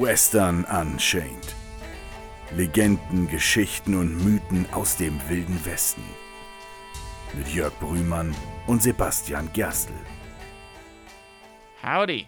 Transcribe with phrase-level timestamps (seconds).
[0.00, 1.54] Western Unchained.
[2.56, 6.02] Legenden, Geschichten und Mythen aus dem wilden Westen.
[7.36, 8.34] Mit Jörg Brühmann
[8.66, 9.92] und Sebastian Gerstl.
[11.82, 12.26] Howdy.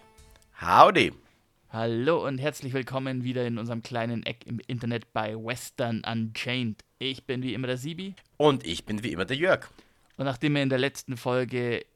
[0.60, 1.12] Howdy.
[1.70, 6.82] Hallo und herzlich willkommen wieder in unserem kleinen Eck im Internet bei Western Unchained.
[6.98, 8.14] Ich bin wie immer der Sibi.
[8.36, 9.70] Und ich bin wie immer der Jörg.
[10.18, 11.86] Und nachdem wir in der letzten Folge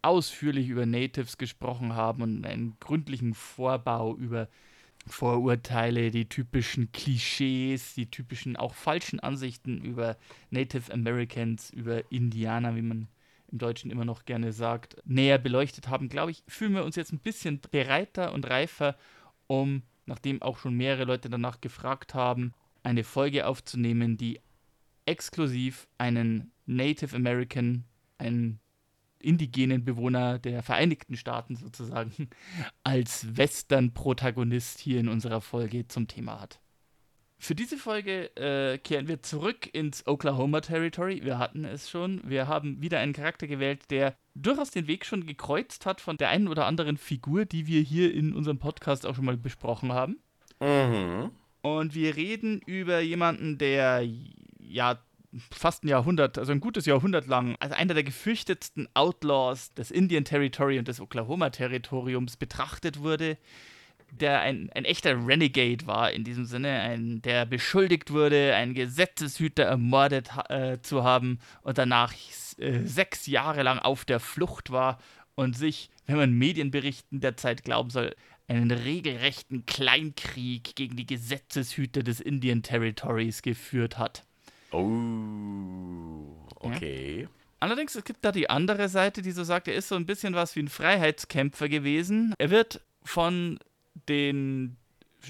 [0.00, 4.48] ausführlich über Natives gesprochen haben und einen gründlichen Vorbau über
[5.08, 10.16] Vorurteile, die typischen Klischees, die typischen auch falschen Ansichten über
[10.50, 13.08] Native Americans, über Indianer, wie man
[13.50, 17.12] im Deutschen immer noch gerne sagt, näher beleuchtet haben, glaube ich, fühlen wir uns jetzt
[17.12, 18.96] ein bisschen bereiter und reifer,
[19.46, 22.52] um, nachdem auch schon mehrere Leute danach gefragt haben,
[22.82, 24.40] eine Folge aufzunehmen, die
[25.06, 27.84] exklusiv einen Native American,
[28.18, 28.60] einen
[29.20, 32.28] indigenen Bewohner der Vereinigten Staaten sozusagen
[32.84, 36.60] als Western-Protagonist hier in unserer Folge zum Thema hat.
[37.40, 41.20] Für diese Folge äh, kehren wir zurück ins Oklahoma Territory.
[41.22, 42.20] Wir hatten es schon.
[42.28, 46.30] Wir haben wieder einen Charakter gewählt, der durchaus den Weg schon gekreuzt hat von der
[46.30, 50.18] einen oder anderen Figur, die wir hier in unserem Podcast auch schon mal besprochen haben.
[50.60, 51.30] Mhm.
[51.62, 54.04] Und wir reden über jemanden, der
[54.58, 54.98] ja
[55.50, 60.24] fast ein Jahrhundert, also ein gutes Jahrhundert lang, als einer der gefürchtetsten Outlaws des Indian
[60.24, 63.38] Territory und des Oklahoma Territoriums betrachtet wurde,
[64.10, 69.64] der ein, ein echter Renegade war in diesem Sinne, ein, der beschuldigt wurde, einen Gesetzeshüter
[69.64, 72.14] ermordet äh, zu haben und danach
[72.58, 74.98] äh, sechs Jahre lang auf der Flucht war
[75.34, 78.14] und sich, wenn man Medienberichten der Zeit glauben soll,
[78.48, 84.24] einen regelrechten Kleinkrieg gegen die Gesetzeshüter des Indian Territories geführt hat.
[84.70, 87.22] Oh, okay.
[87.22, 87.28] Ja.
[87.60, 90.34] Allerdings, es gibt da die andere Seite, die so sagt, er ist so ein bisschen
[90.34, 92.34] was wie ein Freiheitskämpfer gewesen.
[92.38, 93.58] Er wird von
[94.08, 94.76] den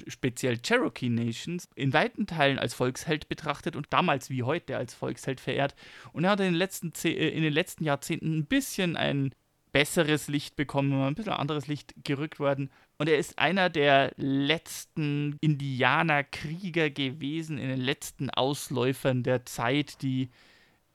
[0.07, 5.39] speziell Cherokee Nations in weiten Teilen als Volksheld betrachtet und damals wie heute als Volksheld
[5.39, 5.75] verehrt.
[6.13, 9.33] Und er hat in den letzten, äh, in den letzten Jahrzehnten ein bisschen ein
[9.71, 12.69] besseres Licht bekommen, ein bisschen anderes Licht gerückt worden.
[12.99, 20.29] Und er ist einer der letzten Indianerkrieger gewesen, in den letzten Ausläufern der Zeit, die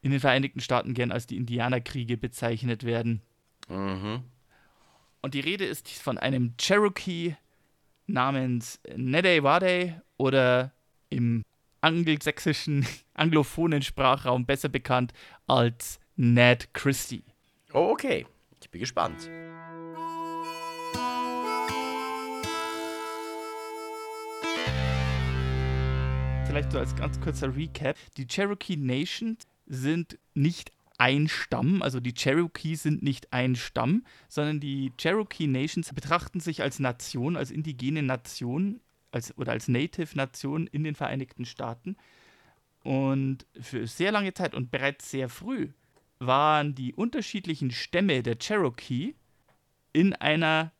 [0.03, 3.23] in den Vereinigten Staaten gern als die Indianerkriege bezeichnet werden.
[3.69, 4.23] Mhm.
[5.23, 7.37] Und die Rede ist von einem Cherokee
[8.07, 10.73] namens Nede Wade oder
[11.09, 11.43] im
[11.81, 15.15] angelsächsischen, anglophonen Sprachraum besser bekannt
[15.47, 17.25] als Ned Christie.
[17.73, 18.27] Oh, okay.
[18.61, 19.31] Ich bin gespannt.
[26.55, 27.97] Vielleicht so als ganz kurzer Recap.
[28.17, 34.61] Die Cherokee Nation sind nicht ein Stamm, also die Cherokee sind nicht ein Stamm, sondern
[34.61, 40.69] die Cherokee Nations betrachten sich als Nation, als indigene Nation als, oder als Native Nation
[40.69, 41.97] in den Vereinigten Staaten.
[42.85, 45.71] Und für sehr lange Zeit und bereits sehr früh
[46.21, 49.17] waren die unterschiedlichen Stämme der Cherokee
[49.93, 50.71] in einer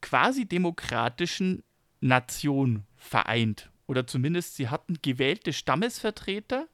[0.00, 1.64] quasi demokratischen
[2.00, 3.72] Nation vereint.
[3.86, 6.66] Oder zumindest sie hatten gewählte Stammesvertreter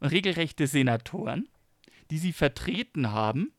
[0.00, 1.48] und regelrechte Senatoren,
[2.10, 3.52] die sie vertreten haben,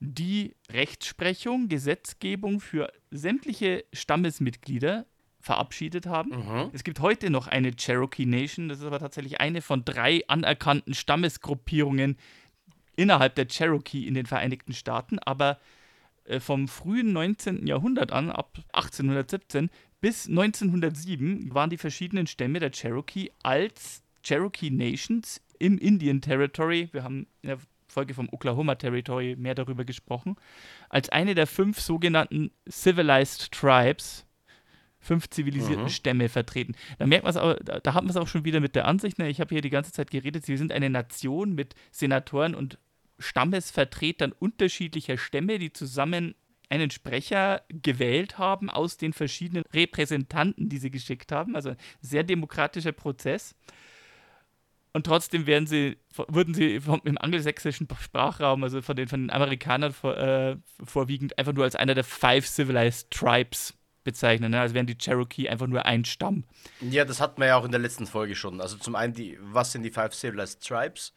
[0.00, 5.04] die Rechtsprechung, Gesetzgebung für sämtliche Stammesmitglieder
[5.40, 6.30] verabschiedet haben.
[6.30, 6.70] Mhm.
[6.72, 10.94] Es gibt heute noch eine Cherokee Nation, das ist aber tatsächlich eine von drei anerkannten
[10.94, 12.16] Stammesgruppierungen,
[12.96, 15.58] innerhalb der Cherokee in den Vereinigten Staaten, aber
[16.24, 17.66] äh, vom frühen 19.
[17.66, 19.70] Jahrhundert an, ab 1817
[20.00, 27.04] bis 1907, waren die verschiedenen Stämme der Cherokee als Cherokee Nations im Indian Territory, wir
[27.04, 30.36] haben in der Folge vom Oklahoma Territory mehr darüber gesprochen,
[30.88, 34.26] als eine der fünf sogenannten Civilized Tribes,
[35.00, 35.90] fünf zivilisierten mhm.
[35.90, 36.74] Stämme vertreten.
[36.98, 38.86] Da merkt man es auch, da, da haben wir es auch schon wieder mit der
[38.86, 39.28] Ansicht, ne?
[39.28, 42.78] ich habe hier die ganze Zeit geredet, sie sind eine Nation mit Senatoren und
[43.18, 46.34] Stammesvertretern unterschiedlicher Stämme, die zusammen
[46.70, 51.56] einen Sprecher gewählt haben aus den verschiedenen Repräsentanten, die sie geschickt haben.
[51.56, 53.54] Also ein sehr demokratischer Prozess.
[54.92, 59.30] Und trotzdem werden sie, wurden sie vom, im angelsächsischen Sprachraum, also von den, von den
[59.30, 64.50] Amerikanern vor, äh, vorwiegend, einfach nur als einer der Five Civilized Tribes bezeichnet.
[64.50, 64.60] Ne?
[64.60, 66.44] Also wären die Cherokee einfach nur ein Stamm.
[66.80, 68.60] Ja, das hatten wir ja auch in der letzten Folge schon.
[68.60, 71.14] Also zum einen, die, was sind die Five Civilized Tribes?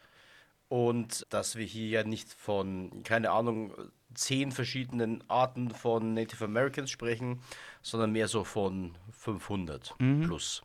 [0.67, 3.73] Und dass wir hier ja nicht von, keine Ahnung,
[4.15, 7.39] zehn verschiedenen Arten von Native Americans sprechen,
[7.81, 10.21] sondern mehr so von 500 mhm.
[10.21, 10.63] plus.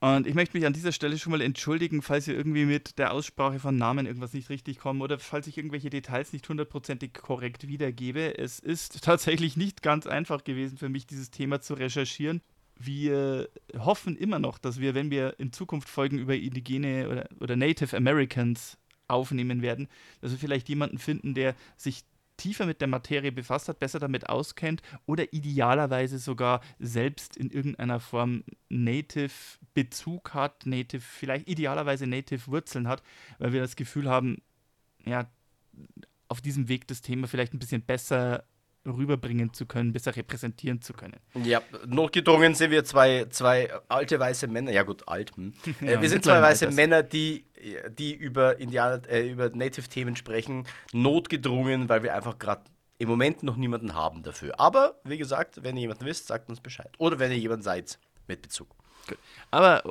[0.00, 3.12] Und ich möchte mich an dieser Stelle schon mal entschuldigen, falls ihr irgendwie mit der
[3.12, 7.68] Aussprache von Namen irgendwas nicht richtig kommt oder falls ich irgendwelche Details nicht hundertprozentig korrekt
[7.68, 8.36] wiedergebe.
[8.36, 12.42] Es ist tatsächlich nicht ganz einfach gewesen für mich, dieses Thema zu recherchieren.
[12.76, 13.48] wir
[13.78, 17.96] hoffen immer noch, dass wir, wenn wir in Zukunft Folgen über indigene oder, oder Native
[17.96, 18.76] Americans
[19.08, 19.88] aufnehmen werden,
[20.20, 22.04] dass wir vielleicht jemanden finden, der sich
[22.36, 28.00] tiefer mit der Materie befasst hat, besser damit auskennt oder idealerweise sogar selbst in irgendeiner
[28.00, 33.02] Form Native-Bezug hat, Native, vielleicht idealerweise Native-Wurzeln hat,
[33.38, 34.42] weil wir das Gefühl haben,
[35.04, 35.30] ja,
[36.28, 38.44] auf diesem Weg das Thema vielleicht ein bisschen besser
[38.86, 41.16] rüberbringen zu können, besser repräsentieren zu können.
[41.42, 44.72] Ja, notgedrungen sind wir zwei, zwei alte weiße Männer.
[44.72, 45.36] Ja gut, alt.
[45.36, 45.54] Hm.
[45.80, 46.76] ja, äh, wir sind zwei weiße Alters.
[46.76, 47.46] Männer, die,
[47.98, 50.66] die über, Indianer, äh, über Native-Themen sprechen.
[50.92, 52.64] Notgedrungen, weil wir einfach gerade
[52.98, 54.58] im Moment noch niemanden haben dafür.
[54.60, 56.92] Aber wie gesagt, wenn ihr jemanden wisst, sagt uns Bescheid.
[56.98, 57.98] Oder wenn ihr jemand seid
[58.28, 58.68] mit Bezug.
[59.08, 59.18] Gut.
[59.50, 59.82] Aber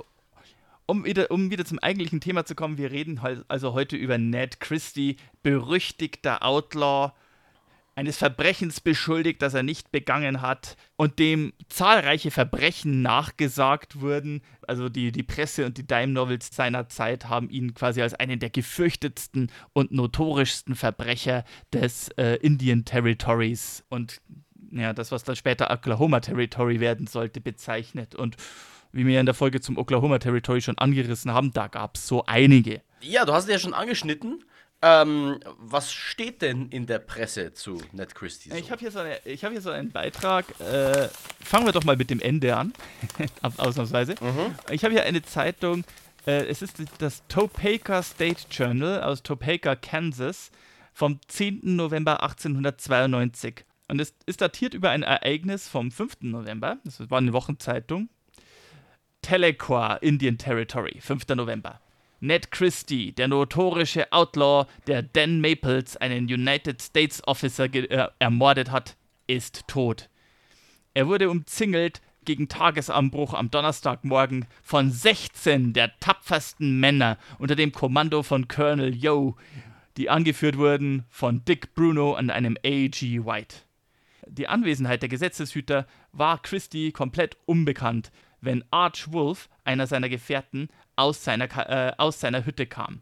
[0.85, 4.59] um wieder, um wieder zum eigentlichen Thema zu kommen, wir reden also heute über Ned
[4.59, 7.13] Christie, berüchtigter Outlaw,
[7.95, 14.41] eines Verbrechens beschuldigt, das er nicht begangen hat und dem zahlreiche Verbrechen nachgesagt wurden.
[14.67, 18.39] Also die, die Presse und die Dime Novels seiner Zeit haben ihn quasi als einen
[18.39, 24.21] der gefürchtetsten und notorischsten Verbrecher des äh, Indian Territories und
[24.71, 28.15] ja, das, was dann später Oklahoma Territory werden sollte, bezeichnet.
[28.15, 28.37] Und
[28.91, 32.25] wie wir in der Folge zum Oklahoma Territory schon angerissen haben, da gab es so
[32.25, 32.81] einige.
[33.01, 34.43] Ja, du hast es ja schon angeschnitten.
[34.85, 38.49] Ähm, was steht denn in der Presse zu Ned Christie?
[38.49, 38.55] So?
[38.57, 40.45] Ich habe hier, so hab hier so einen Beitrag.
[40.59, 41.07] Äh,
[41.41, 42.73] fangen wir doch mal mit dem Ende an,
[43.57, 44.15] ausnahmsweise.
[44.19, 44.53] Mhm.
[44.71, 45.85] Ich habe hier eine Zeitung.
[46.27, 50.51] Äh, es ist das Topeka State Journal aus Topeka, Kansas,
[50.91, 51.61] vom 10.
[51.63, 53.63] November 1892.
[53.87, 56.23] Und es ist datiert über ein Ereignis vom 5.
[56.23, 56.77] November.
[56.83, 58.09] Das war eine Wochenzeitung.
[59.21, 61.25] Telequa, Indian Territory, 5.
[61.29, 61.79] November.
[62.23, 68.95] Ned Christie, der notorische Outlaw, der Dan Maples, einen United States Officer, äh, ermordet hat,
[69.27, 70.09] ist tot.
[70.93, 78.23] Er wurde umzingelt gegen Tagesanbruch am Donnerstagmorgen von 16 der tapfersten Männer unter dem Kommando
[78.23, 79.35] von Colonel Yo,
[79.97, 83.25] die angeführt wurden von Dick Bruno und einem A.G.
[83.25, 83.57] White.
[84.27, 91.23] Die Anwesenheit der Gesetzeshüter war Christie komplett unbekannt, wenn Arch Wolf, einer seiner Gefährten, aus
[91.23, 93.01] seiner, äh, aus seiner Hütte kam.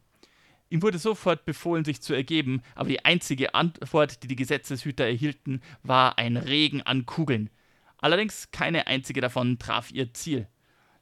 [0.70, 5.62] Ihm wurde sofort befohlen, sich zu ergeben, aber die einzige Antwort, die die Gesetzeshüter erhielten,
[5.84, 7.50] war ein Regen an Kugeln.
[7.98, 10.48] Allerdings keine einzige davon traf ihr Ziel.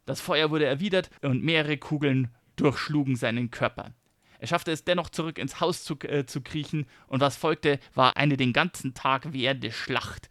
[0.05, 3.93] Das Feuer wurde erwidert und mehrere Kugeln durchschlugen seinen Körper.
[4.39, 8.17] Er schaffte es dennoch zurück ins Haus zu, äh, zu kriechen, und was folgte, war
[8.17, 10.29] eine den ganzen Tag währende Schlacht,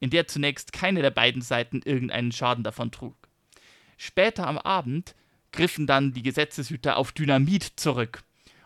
[0.00, 3.16] in der zunächst keine der beiden Seiten irgendeinen Schaden davon trug.
[3.98, 5.14] Später am Abend
[5.52, 8.22] griffen dann die Gesetzeshüter auf Dynamit zurück.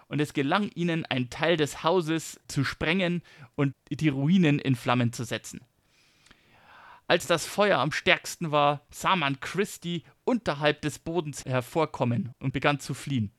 [0.09, 3.23] Und es gelang ihnen, einen Teil des Hauses zu sprengen
[3.55, 5.61] und die Ruinen in Flammen zu setzen.
[7.07, 12.81] Als das Feuer am stärksten war, sah man Christie unterhalb des Bodens hervorkommen und begann
[12.81, 13.31] zu fliehen.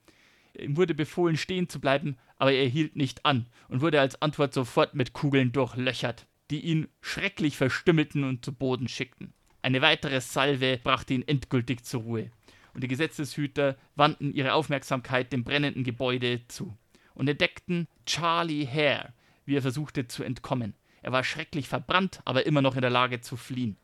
[0.57, 4.53] Ihm wurde befohlen, stehen zu bleiben, aber er hielt nicht an und wurde als Antwort
[4.53, 9.33] sofort mit Kugeln durchlöchert, die ihn schrecklich verstümmelten und zu Boden schickten.
[9.61, 12.31] Eine weitere Salve brachte ihn endgültig zur Ruhe.
[12.75, 16.77] Und die Gesetzeshüter wandten ihre Aufmerksamkeit dem brennenden Gebäude zu
[17.13, 19.13] und entdeckten Charlie Hare,
[19.45, 20.73] wie er versuchte zu entkommen.
[21.01, 23.77] Er war schrecklich verbrannt, aber immer noch in der Lage zu fliehen.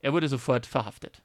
[0.00, 1.22] Er wurde sofort verhaftet.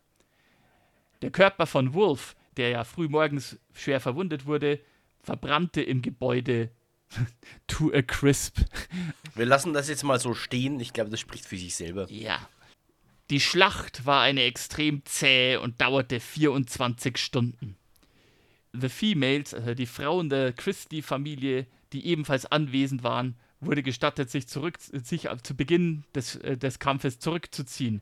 [1.22, 4.82] Der Körper von Wolf, der ja früh morgens schwer verwundet wurde,
[5.24, 6.70] verbrannte im Gebäude
[7.68, 8.60] to a crisp.
[9.36, 10.82] Wir lassen das jetzt mal so stehen.
[10.82, 12.12] Ich glaube, das spricht für sich selber.
[12.12, 12.50] Ja.
[13.32, 17.76] Die Schlacht war eine extrem zähe und dauerte 24 Stunden.
[18.72, 24.78] The Females, also die Frauen der Christie-Familie, die ebenfalls anwesend waren, wurde gestattet, sich, zurück,
[24.80, 28.02] sich zu Beginn des, äh, des Kampfes zurückzuziehen.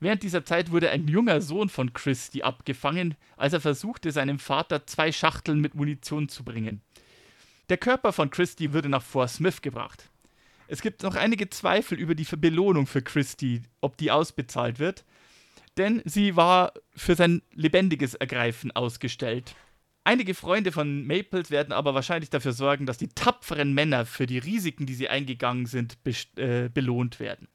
[0.00, 4.84] Während dieser Zeit wurde ein junger Sohn von Christie abgefangen, als er versuchte, seinem Vater
[4.86, 6.82] zwei Schachteln mit Munition zu bringen.
[7.68, 10.10] Der Körper von Christie wurde nach Fort Smith gebracht.
[10.72, 15.04] Es gibt noch einige Zweifel über die Belohnung für Christie, ob die ausbezahlt wird,
[15.76, 19.54] denn sie war für sein lebendiges Ergreifen ausgestellt.
[20.04, 24.38] Einige Freunde von Maples werden aber wahrscheinlich dafür sorgen, dass die tapferen Männer für die
[24.38, 25.98] Risiken, die sie eingegangen sind,
[26.36, 27.48] äh, belohnt werden.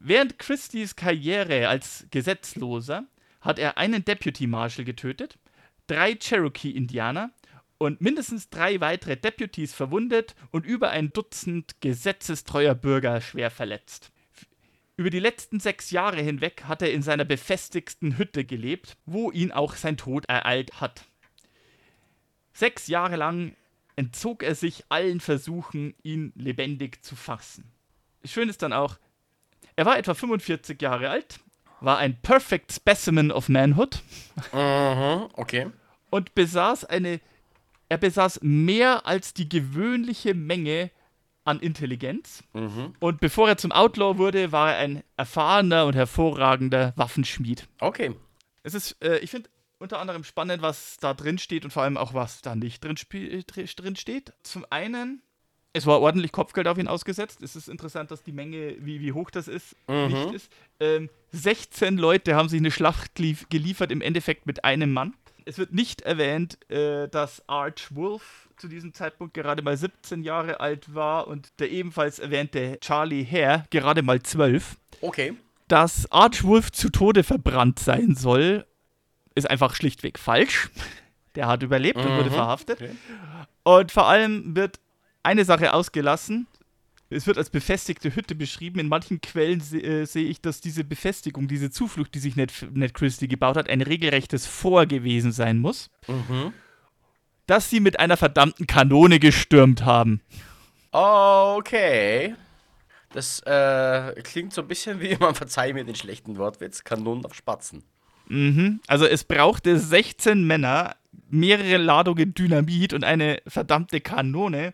[0.00, 3.04] Während Christies Karriere als Gesetzloser
[3.40, 5.38] hat er einen Deputy Marshal getötet,
[5.86, 7.30] drei Cherokee-Indianer
[7.80, 14.12] und mindestens drei weitere Deputies verwundet und über ein Dutzend gesetzestreuer Bürger schwer verletzt.
[14.98, 19.50] Über die letzten sechs Jahre hinweg hat er in seiner befestigsten Hütte gelebt, wo ihn
[19.50, 21.06] auch sein Tod ereilt hat.
[22.52, 23.56] Sechs Jahre lang
[23.96, 27.64] entzog er sich allen Versuchen, ihn lebendig zu fassen.
[28.26, 28.98] Schön ist dann auch,
[29.74, 31.40] er war etwa 45 Jahre alt
[31.80, 34.02] war ein Perfect Specimen of Manhood
[34.52, 35.70] Mhm, okay.
[36.10, 37.20] und besaß eine,
[37.90, 40.90] er besaß mehr als die gewöhnliche Menge
[41.44, 42.44] an Intelligenz.
[42.52, 42.94] Mhm.
[43.00, 47.66] Und bevor er zum Outlaw wurde, war er ein erfahrener und hervorragender Waffenschmied.
[47.80, 48.14] Okay.
[48.62, 51.96] Es ist, äh, ich finde unter anderem spannend, was da drin steht und vor allem
[51.96, 52.94] auch, was da nicht drin,
[53.46, 54.34] drin steht.
[54.44, 55.22] Zum einen,
[55.72, 57.42] es war ordentlich Kopfgeld auf ihn ausgesetzt.
[57.42, 60.52] Es ist interessant, dass die Menge, wie, wie hoch das ist, nicht ist.
[60.78, 65.14] Ähm, 16 Leute haben sich eine Schlacht lief, geliefert, im Endeffekt mit einem Mann.
[65.46, 70.60] Es wird nicht erwähnt, äh, dass Arch Wolf zu diesem Zeitpunkt gerade mal 17 Jahre
[70.60, 75.34] alt war und der ebenfalls erwähnte Charlie Hare gerade mal 12 Okay.
[75.68, 78.66] dass Archwolf zu Tode verbrannt sein soll,
[79.34, 80.68] ist einfach schlichtweg falsch.
[81.36, 82.34] Der hat überlebt und wurde Mhm.
[82.34, 82.82] verhaftet.
[82.82, 82.90] Okay.
[83.62, 84.80] Und vor allem wird
[85.22, 86.46] eine Sache ausgelassen.
[87.12, 88.78] Es wird als befestigte Hütte beschrieben.
[88.78, 92.52] In manchen Quellen se äh, sehe ich, dass diese Befestigung, diese Zuflucht, die sich Ned,
[92.72, 95.90] Ned Christie gebaut hat, ein regelrechtes Fort gewesen sein muss.
[96.06, 96.52] Mhm.
[97.46, 100.20] Dass sie mit einer verdammten Kanone gestürmt haben.
[100.92, 102.36] Okay.
[103.12, 107.34] Das äh, klingt so ein bisschen wie, man verzeiht mir den schlechten Wortwitz, Kanonen auf
[107.34, 107.82] Spatzen.
[108.28, 108.80] Mhm.
[108.86, 110.94] Also es brauchte 16 Männer,
[111.28, 114.72] mehrere Ladungen Dynamit und eine verdammte Kanone,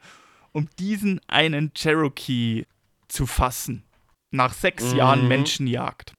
[0.57, 2.65] um diesen einen Cherokee
[3.09, 3.83] zu fassen.
[4.31, 4.97] Nach sechs Mhm.
[4.97, 6.15] Jahren Menschenjagd.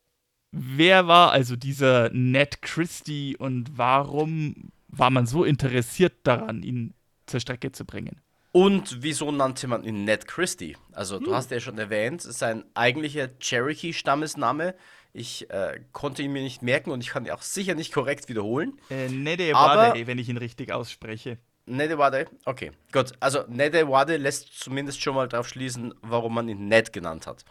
[0.51, 6.93] Wer war also dieser Ned Christie und warum war man so interessiert daran, ihn
[7.25, 8.21] zur Strecke zu bringen?
[8.51, 10.77] Und wieso nannte man ihn Ned Christie?
[10.91, 14.75] Also, du hast ja schon erwähnt, es ist ein eigentlicher Cherokee-Stammesname.
[15.13, 18.29] Ich äh, konnte ihn mir nicht merken und ich kann ihn auch sicher nicht korrekt
[18.29, 18.73] wiederholen.
[18.91, 21.39] Äh, Nede Wade, wenn ich ihn richtig ausspreche.
[21.67, 22.27] Nedewade?
[22.45, 23.11] Okay, gut.
[23.19, 27.43] Also, Nedewade lässt zumindest schon mal darauf schließen, warum man ihn Ned genannt hat.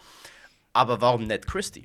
[0.73, 1.85] Aber warum Ned Christie?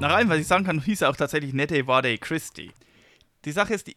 [0.00, 2.72] Nach allem, was ich sagen kann, hieß er auch tatsächlich Nette Wade Christie.
[3.44, 3.96] Die Sache ist, die,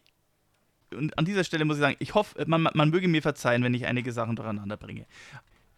[0.94, 3.72] und an dieser Stelle muss ich sagen, ich hoffe, man, man möge mir verzeihen, wenn
[3.72, 5.06] ich einige Sachen durcheinander bringe.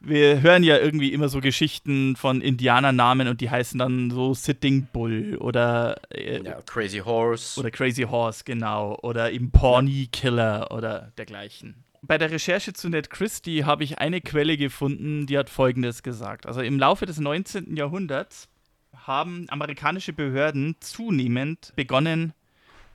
[0.06, 4.86] Wir hören ja irgendwie immer so Geschichten von Indianernamen und die heißen dann so Sitting
[4.92, 7.58] Bull oder, äh, Ja, Crazy Horse.
[7.58, 11.76] oder Crazy Horse, genau, oder eben Pawnee Killer oder dergleichen.
[12.02, 16.46] Bei der Recherche zu Ned Christie habe ich eine Quelle gefunden, die hat Folgendes gesagt.
[16.46, 17.74] Also im Laufe des 19.
[17.76, 18.48] Jahrhunderts
[18.94, 22.34] haben amerikanische Behörden zunehmend begonnen,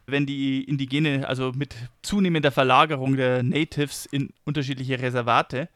[0.05, 5.69] wenn die Indigene, also mit zunehmender Verlagerung der Natives in unterschiedliche Reservate,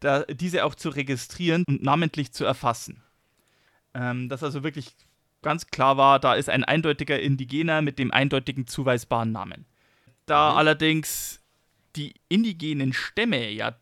[0.00, 3.02] da, diese auch zu registrieren und namentlich zu erfassen.
[3.94, 4.94] Ähm, dass also wirklich
[5.42, 9.66] ganz klar war, da ist ein eindeutiger Indigener mit dem eindeutigen zuweisbaren Namen.
[10.26, 11.40] Da allerdings
[11.96, 13.76] die indigenen Stämme ja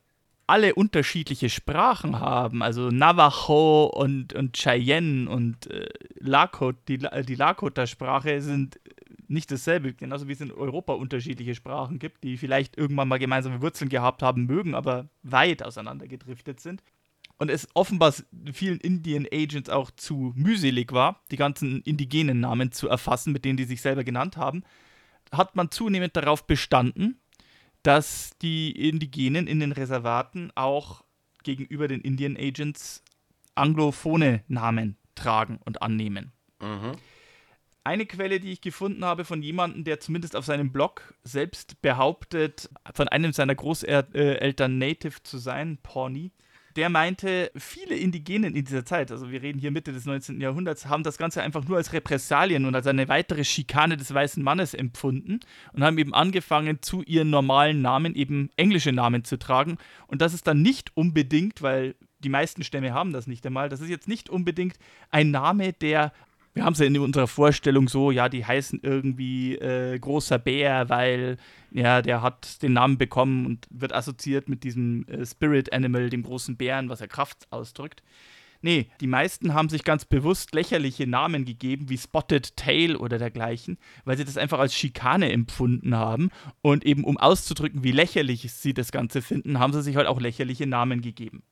[0.46, 5.88] alle unterschiedliche Sprachen haben, also Navajo und, und Cheyenne und äh,
[6.20, 8.78] Lakota, die, die Lakota-Sprache sind
[9.28, 13.62] nicht dasselbe, genauso wie es in Europa unterschiedliche Sprachen gibt, die vielleicht irgendwann mal gemeinsame
[13.62, 16.82] Wurzeln gehabt haben mögen, aber weit auseinander gedriftet sind.
[17.38, 18.14] Und es offenbar
[18.52, 23.58] vielen Indian Agents auch zu mühselig war, die ganzen indigenen Namen zu erfassen, mit denen
[23.58, 24.62] die sich selber genannt haben,
[25.32, 27.20] hat man zunehmend darauf bestanden,
[27.82, 31.04] dass die Indigenen in den Reservaten auch
[31.42, 33.02] gegenüber den Indian Agents
[33.54, 36.32] anglophone Namen tragen und annehmen.
[36.60, 36.92] Mhm.
[37.86, 42.68] Eine Quelle, die ich gefunden habe von jemandem, der zumindest auf seinem Blog selbst behauptet,
[42.92, 46.32] von einem seiner Großeltern Native zu sein, Pawnee,
[46.74, 50.40] der meinte, viele Indigenen in dieser Zeit, also wir reden hier Mitte des 19.
[50.40, 54.42] Jahrhunderts, haben das Ganze einfach nur als Repressalien und als eine weitere Schikane des weißen
[54.42, 55.38] Mannes empfunden
[55.72, 59.78] und haben eben angefangen, zu ihren normalen Namen eben englische Namen zu tragen.
[60.08, 63.80] Und das ist dann nicht unbedingt, weil die meisten Stämme haben das nicht einmal, das
[63.80, 64.76] ist jetzt nicht unbedingt
[65.10, 66.12] ein Name, der
[66.56, 70.88] wir haben es ja in unserer Vorstellung so, ja, die heißen irgendwie äh, großer Bär,
[70.88, 71.36] weil
[71.70, 76.22] ja, der hat den Namen bekommen und wird assoziiert mit diesem äh, Spirit Animal, dem
[76.22, 78.02] großen Bären, was er Kraft ausdrückt.
[78.62, 83.76] Nee, die meisten haben sich ganz bewusst lächerliche Namen gegeben, wie Spotted Tail oder dergleichen,
[84.06, 86.30] weil sie das einfach als Schikane empfunden haben.
[86.62, 90.22] Und eben um auszudrücken, wie lächerlich sie das Ganze finden, haben sie sich halt auch
[90.22, 91.42] lächerliche Namen gegeben.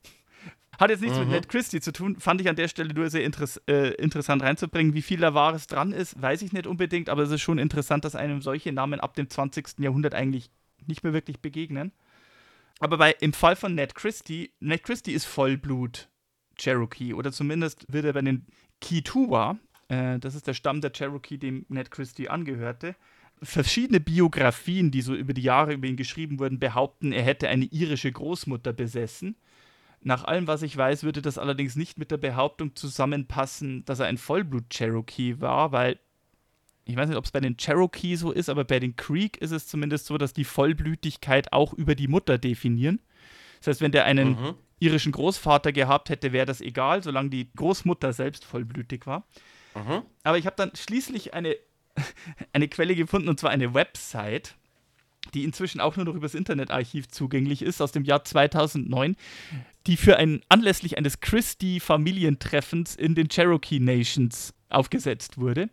[0.79, 3.25] Hat jetzt nichts mit Ned Christie zu tun, fand ich an der Stelle nur sehr
[3.25, 4.95] interess äh, interessant reinzubringen.
[4.95, 8.05] Wie viel da Wahres dran ist, weiß ich nicht unbedingt, aber es ist schon interessant,
[8.05, 9.79] dass einem solche Namen ab dem 20.
[9.79, 10.51] Jahrhundert eigentlich
[10.87, 11.93] nicht mehr wirklich begegnen.
[12.81, 16.09] Aber bei, im Fall von Ned Christie, Ned Christie ist Vollblut
[16.57, 18.47] Cherokee oder zumindest wird er bei den
[18.81, 22.97] Kituwa, äh, das ist der Stamm der Cherokee, dem Ned Christie angehörte,
[23.43, 27.65] verschiedene Biografien, die so über die Jahre über ihn geschrieben wurden, behaupten, er hätte eine
[27.67, 29.37] irische Großmutter besessen.
[30.07, 34.07] Nach allem, was ich weiß, würde das allerdings nicht mit der Behauptung zusammenpassen, dass er
[34.07, 35.99] ein Vollblut-Cherokee war, weil
[36.85, 39.53] ich weiß nicht, ob es bei den Cherokee so ist, aber bei den Creek ist
[39.53, 43.01] es zumindest so, dass die Vollblütigkeit auch über die Mutter definieren.
[43.61, 44.55] Das heißt, wenn der einen mhm.
[44.79, 49.27] irischen Großvater gehabt hätte, wäre das egal, solange die Großmutter selbst vollblütig war.
[49.75, 50.03] Mhm.
[50.23, 51.57] Aber ich habe dann schließlich eine,
[52.53, 54.55] eine Quelle gefunden, und zwar eine Website,
[55.33, 59.17] die inzwischen auch nur noch übers Internetarchiv zugänglich ist, aus dem Jahr 2009,
[59.87, 65.69] die für ein anlässlich eines Christie-Familientreffens in den Cherokee Nations aufgesetzt wurde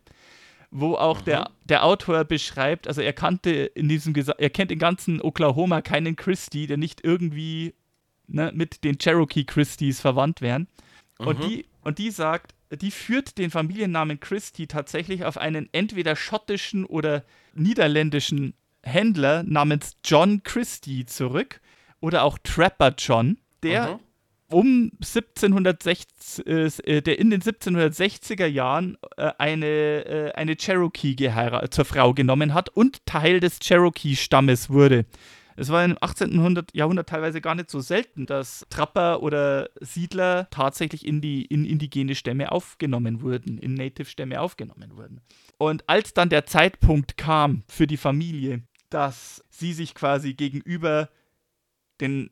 [0.72, 1.66] wo auch der, mhm.
[1.66, 6.66] der Autor beschreibt, also er kannte in diesem er kennt in ganzen Oklahoma keinen Christie,
[6.66, 7.74] der nicht irgendwie
[8.26, 10.66] ne, mit den Cherokee Christies verwandt wären.
[11.20, 11.26] Mhm.
[11.26, 16.86] Und, die, und die sagt, die führt den Familiennamen Christie tatsächlich auf einen entweder schottischen
[16.86, 21.60] oder niederländischen Händler namens John Christie zurück
[22.00, 24.00] oder auch Trapper John, der mhm
[24.52, 31.16] um 1760, äh, der in den 1760er Jahren äh, eine, äh, eine Cherokee
[31.70, 35.06] zur Frau genommen hat und Teil des Cherokee-Stammes wurde.
[35.54, 36.64] Es war im 18.
[36.72, 42.14] Jahrhundert teilweise gar nicht so selten, dass Trapper oder Siedler tatsächlich in die in indigene
[42.14, 45.20] Stämme aufgenommen wurden, in Native-Stämme aufgenommen wurden.
[45.58, 51.10] Und als dann der Zeitpunkt kam für die Familie, dass sie sich quasi gegenüber
[52.00, 52.30] den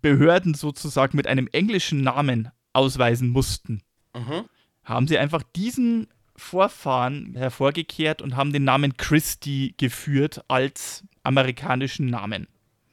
[0.00, 3.82] Behörden sozusagen mit einem englischen Namen ausweisen mussten,
[4.14, 4.44] mhm.
[4.84, 12.46] haben sie einfach diesen Vorfahren hervorgekehrt und haben den Namen Christie geführt als amerikanischen Namen.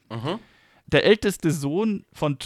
[0.10, 0.40] Mhm.
[0.88, 2.38] Der älteste Sohn von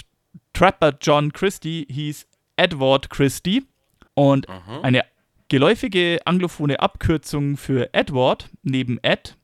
[0.54, 2.28] Trapper John Christie hieß
[2.58, 3.66] Edward Christie
[4.14, 4.84] und mhm.
[4.84, 5.06] eine
[5.48, 9.38] geläufige anglophone Abkürzung für Edward neben Ed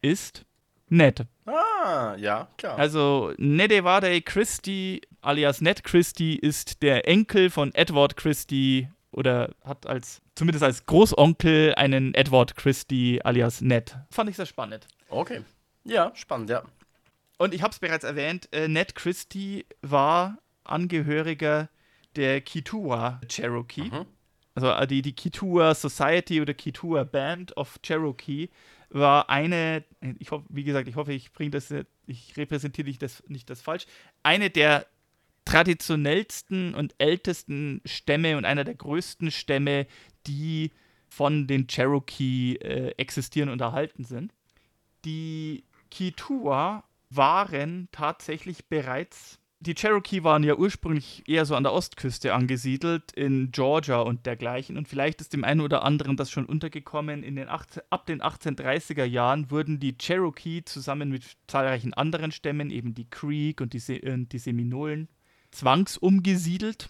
[0.00, 0.44] ist
[0.88, 1.26] Ned.
[1.82, 2.78] Ah, ja, klar.
[2.78, 10.22] Also Nedevade Christie alias Ned Christie ist der Enkel von Edward Christie oder hat als
[10.34, 13.96] zumindest als Großonkel einen Edward Christie alias Ned.
[14.10, 14.86] Fand ich sehr spannend.
[15.08, 15.42] Okay.
[15.84, 16.62] Ja, spannend, ja.
[17.38, 21.68] Und ich habe es bereits erwähnt, äh, Ned Christie war Angehöriger
[22.14, 23.90] der Kituwa Cherokee.
[23.90, 24.06] Mhm.
[24.54, 28.50] Also äh, die, die Kituwa Society oder Kituwa Band of Cherokee
[28.92, 29.84] war eine,
[30.18, 31.72] ich hoffe, wie gesagt, ich hoffe, ich bringe das,
[32.06, 33.86] ich repräsentiere nicht das, nicht das falsch,
[34.22, 34.86] eine der
[35.44, 39.86] traditionellsten und ältesten Stämme und einer der größten Stämme,
[40.26, 40.70] die
[41.08, 44.32] von den Cherokee äh, existieren und erhalten sind.
[45.04, 52.34] Die Kituwa waren tatsächlich bereits die Cherokee waren ja ursprünglich eher so an der Ostküste
[52.34, 54.76] angesiedelt, in Georgia und dergleichen.
[54.76, 57.22] Und vielleicht ist dem einen oder anderen das schon untergekommen.
[57.22, 62.70] In den 18, ab den 1830er Jahren wurden die Cherokee zusammen mit zahlreichen anderen Stämmen,
[62.70, 65.08] eben die Creek und die, Se äh, die Seminolen,
[65.52, 66.88] zwangsumgesiedelt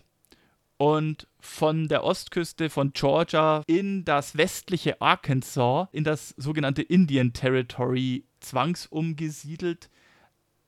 [0.79, 8.25] und von der Ostküste von Georgia in das westliche Arkansas, in das sogenannte Indian Territory,
[8.41, 9.91] zwangsumgesiedelt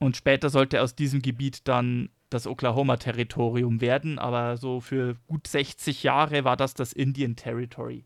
[0.05, 6.03] und später sollte aus diesem Gebiet dann das Oklahoma-Territorium werden, aber so für gut 60
[6.03, 8.05] Jahre war das das Indian Territory.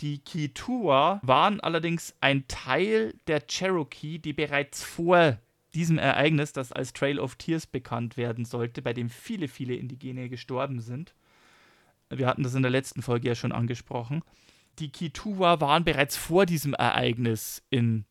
[0.00, 5.38] Die Kituwa waren allerdings ein Teil der Cherokee, die bereits vor
[5.72, 10.28] diesem Ereignis, das als Trail of Tears bekannt werden sollte, bei dem viele, viele Indigene
[10.28, 11.14] gestorben sind.
[12.10, 14.22] Wir hatten das in der letzten Folge ja schon angesprochen.
[14.78, 18.04] Die Kituwa waren bereits vor diesem Ereignis in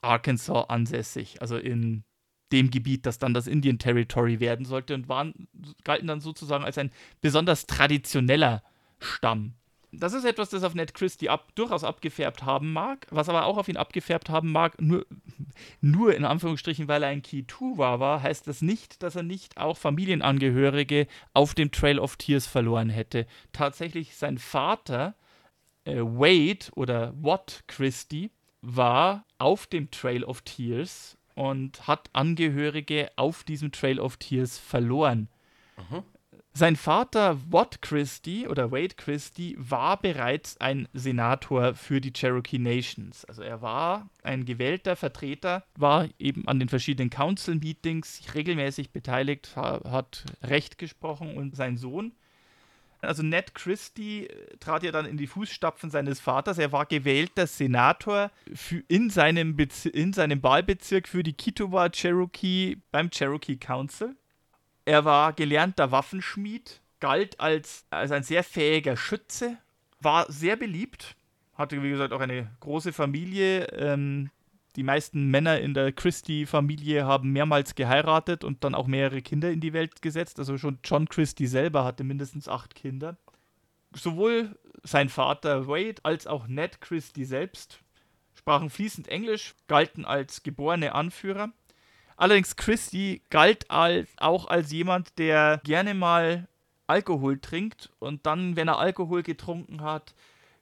[0.00, 2.04] Arkansas ansässig, also in
[2.52, 5.48] dem Gebiet, das dann das Indian Territory werden sollte und waren,
[5.84, 8.62] galten dann sozusagen als ein besonders traditioneller
[9.00, 9.54] Stamm.
[9.94, 13.58] Das ist etwas, das auf Ned Christie ab, durchaus abgefärbt haben mag, was aber auch
[13.58, 15.04] auf ihn abgefärbt haben mag, nur,
[15.82, 19.76] nur in Anführungsstrichen, weil er ein Kituwa war, heißt das nicht, dass er nicht auch
[19.76, 23.26] Familienangehörige auf dem Trail of Tears verloren hätte.
[23.52, 25.14] Tatsächlich sein Vater,
[25.84, 28.30] äh, Wade oder Watt Christie,
[28.62, 35.28] war auf dem Trail of Tears und hat Angehörige auf diesem Trail of Tears verloren.
[35.76, 36.02] Mhm.
[36.54, 43.24] Sein Vater Watt Christie oder Wade Christie war bereits ein Senator für die Cherokee Nations.
[43.24, 49.56] Also er war ein gewählter Vertreter, war eben an den verschiedenen Council Meetings regelmäßig beteiligt,
[49.56, 52.12] hat Recht gesprochen und sein Sohn
[53.02, 56.58] also Ned Christie äh, trat ja dann in die Fußstapfen seines Vaters.
[56.58, 59.56] Er war gewählter Senator für, in, seinem
[59.92, 64.16] in seinem Wahlbezirk für die Kitowa Cherokee beim Cherokee Council.
[64.84, 69.58] Er war gelernter Waffenschmied, galt als, als ein sehr fähiger Schütze,
[70.00, 71.16] war sehr beliebt,
[71.54, 73.66] hatte, wie gesagt, auch eine große Familie.
[73.72, 74.30] Ähm,
[74.76, 79.60] die meisten Männer in der Christie-Familie haben mehrmals geheiratet und dann auch mehrere Kinder in
[79.60, 80.38] die Welt gesetzt.
[80.38, 83.16] Also schon John Christie selber hatte mindestens acht Kinder.
[83.94, 87.82] Sowohl sein Vater Wade als auch Ned Christie selbst
[88.34, 91.52] sprachen fließend Englisch, galten als geborene Anführer.
[92.16, 96.48] Allerdings Christie galt als, auch als jemand, der gerne mal
[96.86, 100.14] Alkohol trinkt und dann, wenn er Alkohol getrunken hat,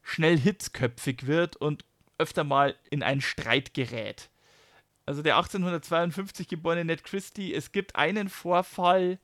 [0.02, 1.84] schnell hitzköpfig wird und
[2.20, 4.30] öfter mal in einen Streit gerät.
[5.06, 9.18] Also der 1852 geborene Ned Christie, es gibt einen Vorfall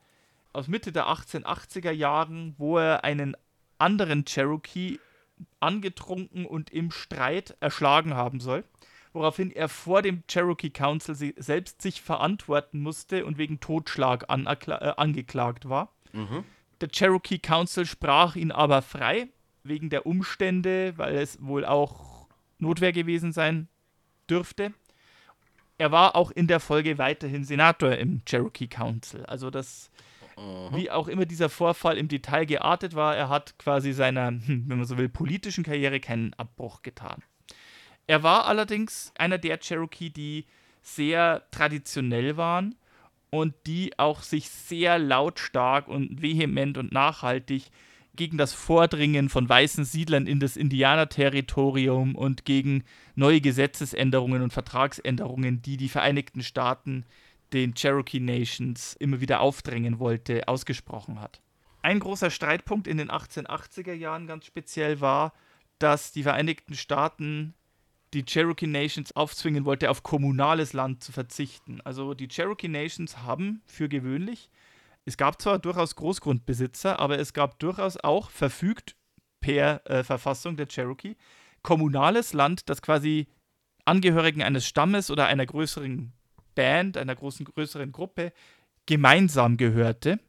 [0.52, 3.37] aus Mitte der 1880er Jahren, wo er einen
[3.78, 4.98] anderen Cherokee
[5.61, 8.64] angetrunken und im Streit erschlagen haben soll,
[9.12, 15.68] woraufhin er vor dem Cherokee Council selbst sich verantworten musste und wegen Totschlag äh, angeklagt
[15.68, 15.92] war.
[16.12, 16.44] Mhm.
[16.80, 19.28] Der Cherokee Council sprach ihn aber frei
[19.62, 22.15] wegen der Umstände, weil es wohl auch
[22.59, 23.69] Notwehr gewesen sein
[24.29, 24.73] dürfte.
[25.79, 29.25] Er war auch in der Folge weiterhin Senator im Cherokee Council.
[29.27, 29.90] Also das,
[30.37, 30.75] mhm.
[30.75, 34.79] wie auch immer dieser Vorfall im Detail geartet war, er hat quasi seiner, hm, wenn
[34.79, 37.23] man so will, politischen Karriere keinen Abbruch getan.
[38.07, 40.47] Er war allerdings einer der Cherokee, die
[40.81, 42.77] sehr traditionell waren
[43.31, 47.71] und die auch sich sehr lautstark und vehement und nachhaltig
[48.16, 55.62] gegen das Vordringen von weißen Siedlern in das Indianerterritorium und gegen neue Gesetzesänderungen und Vertragsänderungen,
[55.62, 57.05] die die Vereinigten Staaten
[57.52, 61.40] den Cherokee Nations immer wieder aufdrängen wollte, ausgesprochen hat.
[61.83, 65.33] Ein großer Streitpunkt in den 1880er Jahren ganz speziell war,
[65.79, 67.55] dass die Vereinigten Staaten
[68.14, 71.81] die Cherokee Nations aufzwingen wollte, auf kommunales Land zu verzichten.
[71.83, 74.50] Also die Cherokee Nations haben für gewöhnlich
[75.07, 78.97] es gab zwar durchaus Großgrundbesitzer, aber es gab durchaus auch verfügt
[79.40, 81.16] per äh, Verfassung der Cherokee
[81.62, 83.27] kommunales Land, das quasi
[83.85, 86.12] Angehörigen eines Stammes oder einer größeren
[86.55, 88.33] Band, einer großen größeren Gruppe
[88.87, 90.21] gemeinsam gehörte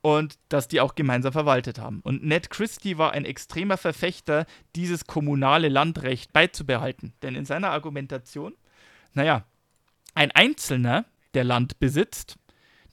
[0.00, 2.00] und dass die auch gemeinsam verwaltet haben.
[2.00, 7.12] Und Ned Christie war ein extremer Verfechter, dieses kommunale Landrecht beizubehalten.
[7.22, 8.54] Denn in seiner Argumentation,
[9.12, 9.44] naja,
[10.14, 12.36] ein Einzelner, der Land besitzt,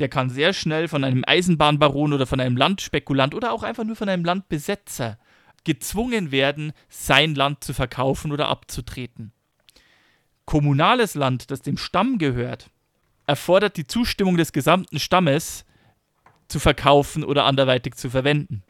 [0.03, 3.95] der kann sehr schnell von einem Eisenbahnbaron oder von einem Landspekulant oder auch einfach nur
[3.95, 5.17] von einem Landbesetzer
[5.63, 9.31] gezwungen werden, sein Land zu verkaufen oder abzutreten.
[10.43, 12.69] Kommunales Land, das dem Stamm gehört,
[13.27, 15.63] erfordert die Zustimmung des gesamten Stammes
[16.49, 18.61] zu verkaufen oder anderweitig zu verwenden.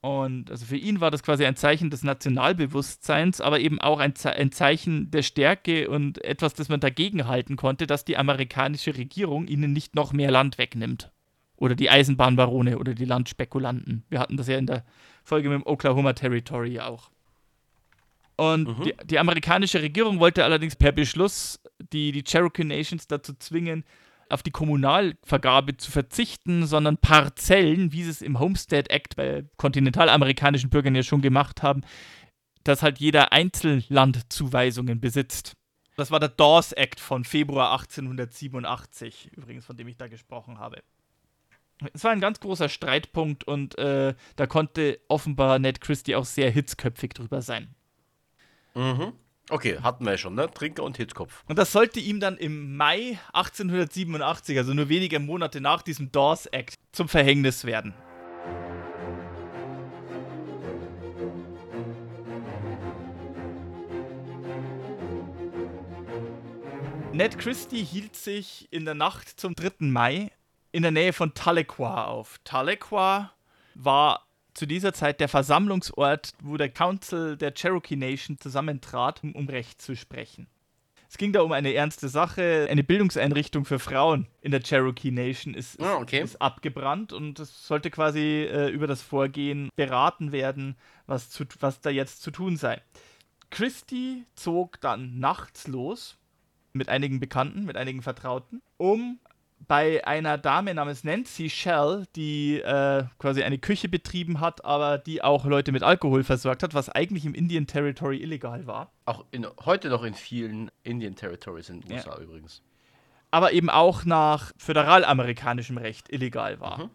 [0.00, 4.14] Und also für ihn war das quasi ein Zeichen des Nationalbewusstseins, aber eben auch ein,
[4.14, 8.96] Ze ein, Zeichen der Stärke und etwas, das man dagegen halten konnte, dass die amerikanische
[8.96, 11.10] Regierung ihnen nicht noch mehr Land wegnimmt.
[11.56, 14.04] Oder die Eisenbahnbarone oder die Landspekulanten.
[14.10, 14.84] Wir hatten das ja in der
[15.24, 17.10] Folge mit dem Oklahoma Territory auch.
[18.36, 18.84] Und mhm.
[18.84, 21.58] die, die, amerikanische Regierung wollte allerdings per Beschluss
[21.92, 23.84] die, die Cherokee Nations dazu zwingen,
[24.28, 30.70] auf die Kommunalvergabe zu verzichten, sondern Parzellen, wie sie es im Homestead Act bei kontinentalamerikanischen
[30.70, 31.82] Bürgern ja schon gemacht haben,
[32.64, 35.54] dass halt jeder Einzellandzuweisungen besitzt.
[35.96, 40.82] Das war der Dawes Act von Februar 1887, übrigens, von dem ich da gesprochen habe.
[41.92, 46.50] Es war ein ganz großer Streitpunkt und äh, da konnte offenbar Ned Christie auch sehr
[46.50, 47.74] hitzköpfig drüber sein.
[48.74, 49.12] Mhm.
[49.48, 50.50] Okay, hatten wir ja schon, ne?
[50.52, 51.44] Trinker und Hitzkopf.
[51.46, 56.46] Und das sollte ihm dann im Mai 1887, also nur wenige Monate nach diesem Dawes
[56.46, 57.94] Act, zum Verhängnis werden.
[67.12, 69.74] Ned Christie hielt sich in der Nacht zum 3.
[69.78, 70.32] Mai
[70.72, 72.40] in der Nähe von Tahlequah auf.
[72.44, 73.32] Tahlequah
[73.74, 74.25] war
[74.56, 79.82] zu dieser Zeit der Versammlungsort, wo der Council der Cherokee Nation zusammentrat, um, um Recht
[79.82, 80.46] zu sprechen.
[81.08, 82.66] Es ging da um eine ernste Sache.
[82.68, 86.20] Eine Bildungseinrichtung für Frauen in der Cherokee Nation ist, oh, okay.
[86.20, 91.80] ist abgebrannt und es sollte quasi äh, über das Vorgehen beraten werden, was, zu, was
[91.80, 92.82] da jetzt zu tun sei.
[93.50, 96.16] Christie zog dann nachts los
[96.72, 99.20] mit einigen Bekannten, mit einigen Vertrauten, um
[99.68, 105.22] bei einer Dame namens Nancy Shell, die äh, quasi eine Küche betrieben hat, aber die
[105.22, 108.92] auch Leute mit Alkohol versorgt hat, was eigentlich im Indian Territory illegal war.
[109.06, 112.22] Auch in, heute noch in vielen Indian Territories in den USA ja.
[112.22, 112.62] übrigens.
[113.30, 116.84] Aber eben auch nach föderalamerikanischem Recht illegal war.
[116.84, 116.90] Mhm.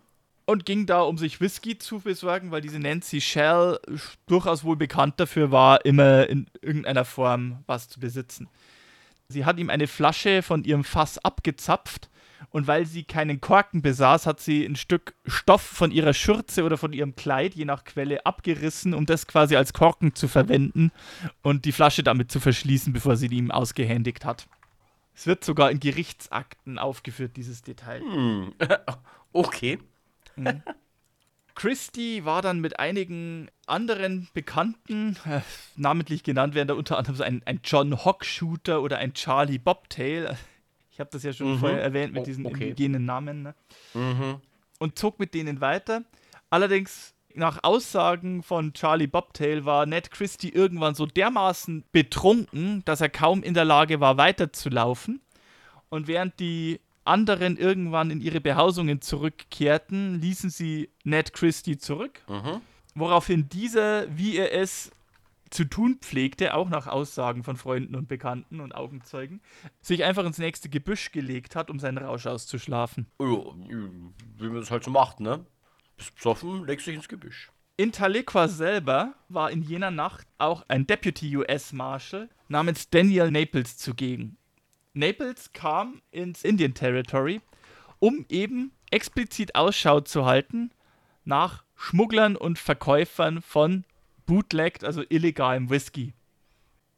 [0.46, 3.80] Und ging da, um sich Whisky zu besorgen, weil diese Nancy Shell
[4.28, 8.50] durchaus wohl bekannt dafür war, immer in irgendeiner Form was zu besitzen.
[9.30, 12.10] Sie hat ihm eine Flasche von ihrem Fass abgezapft
[12.50, 16.78] und weil sie keinen Korken besaß, hat sie ein Stück Stoff von ihrer Schürze oder
[16.78, 20.92] von ihrem Kleid, je nach Quelle, abgerissen, um das quasi als Korken zu verwenden
[21.42, 24.48] und die Flasche damit zu verschließen, bevor sie die ihm ausgehändigt hat.
[25.14, 28.02] Es wird sogar in Gerichtsakten aufgeführt, dieses Detail.
[28.02, 28.54] Hm.
[29.34, 29.78] okay.
[31.56, 35.42] Christie war dann mit einigen anderen Bekannten, äh,
[35.76, 39.60] namentlich genannt werden da unter anderem so ein, ein John Hock Shooter oder ein Charlie
[39.60, 40.38] Bobtail.
[41.02, 41.58] Ich habe das ja schon Mhm.
[41.58, 42.70] vorher erwähnt mit Oh, diesen okay.
[42.70, 43.42] indigenen Namen.
[43.42, 43.56] Ne?
[43.96, 44.36] Mhm.
[44.78, 46.04] Und zog mit denen weiter.
[46.52, 53.10] Allerdings, nach Aussagen von Charlie Bobtail war Ned Christie irgendwann so dermaßen betrunken, dass er
[53.10, 55.22] kaum in der Lage war, weiterzulaufen.
[55.90, 62.22] Und während die anderen irgendwann in ihre Behausungen zurückkehrten, ließen sie Ned Christie zurück.
[62.30, 62.62] Mhm.
[62.94, 64.92] Woraufhin dieser, wie er es
[65.52, 69.42] zu tun pflegte, auch nach Aussagen von Freunden und Bekannten und Augenzeugen,
[69.82, 73.06] sich einfach ins nächste Gebüsch gelegt hat, um seinen Rausch auszuschlafen.
[73.20, 75.46] Ja, wie man das halt so macht, ne?
[75.98, 77.52] Bist besoffen, legst dich ins Gebüsch.
[77.78, 83.78] In Tahlequah selber war in jener Nacht auch ein Deputy US Marshal namens Daniel Naples
[83.78, 84.38] zugegen.
[84.94, 87.42] Naples kam ins Indian Territory,
[88.00, 90.72] um eben explizit Ausschau zu halten
[91.24, 93.86] nach Schmugglern und Verkäufern von
[94.26, 96.14] bootlegged, also illegalem Whisky.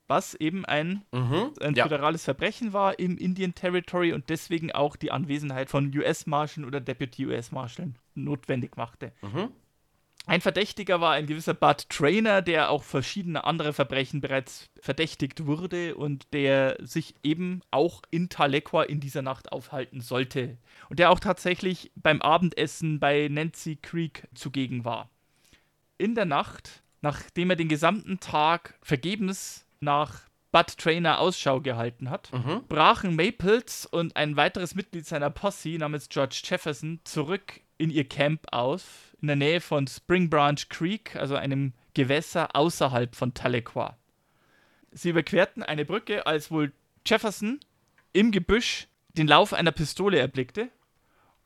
[0.07, 1.51] Was eben ein, Mhm.
[1.61, 1.83] ein Ja.
[1.83, 7.25] föderales Verbrechen war im Indian Territory und deswegen auch die Anwesenheit von US-Marschaln oder Deputy
[7.25, 9.13] US-Marschaln notwendig machte.
[9.21, 9.49] Mhm.
[10.25, 15.95] Ein Verdächtiger war ein gewisser Bud Trainer, der auch verschiedene andere Verbrechen bereits verdächtigt wurde
[15.95, 20.57] und der sich eben auch in Tahlequah in dieser Nacht aufhalten sollte.
[20.89, 25.09] Und der auch tatsächlich beim Abendessen bei Nancy Creek zugegen war.
[25.97, 32.31] In der Nacht, nachdem er den gesamten Tag vergebens nach Bud Trainer Ausschau gehalten hat,
[32.31, 32.63] Mhm.
[32.67, 38.45] brachen Maples und ein weiteres Mitglied seiner Posse namens George Jefferson zurück in ihr Camp
[38.51, 43.97] auf, in der Nähe von Spring Branch Creek, also einem Gewässer außerhalb von Tahlequah.
[44.91, 46.71] Sie überquerten eine Brücke, als wohl
[47.05, 47.59] Jefferson
[48.13, 48.87] im Gebüsch
[49.17, 50.69] den Lauf einer Pistole erblickte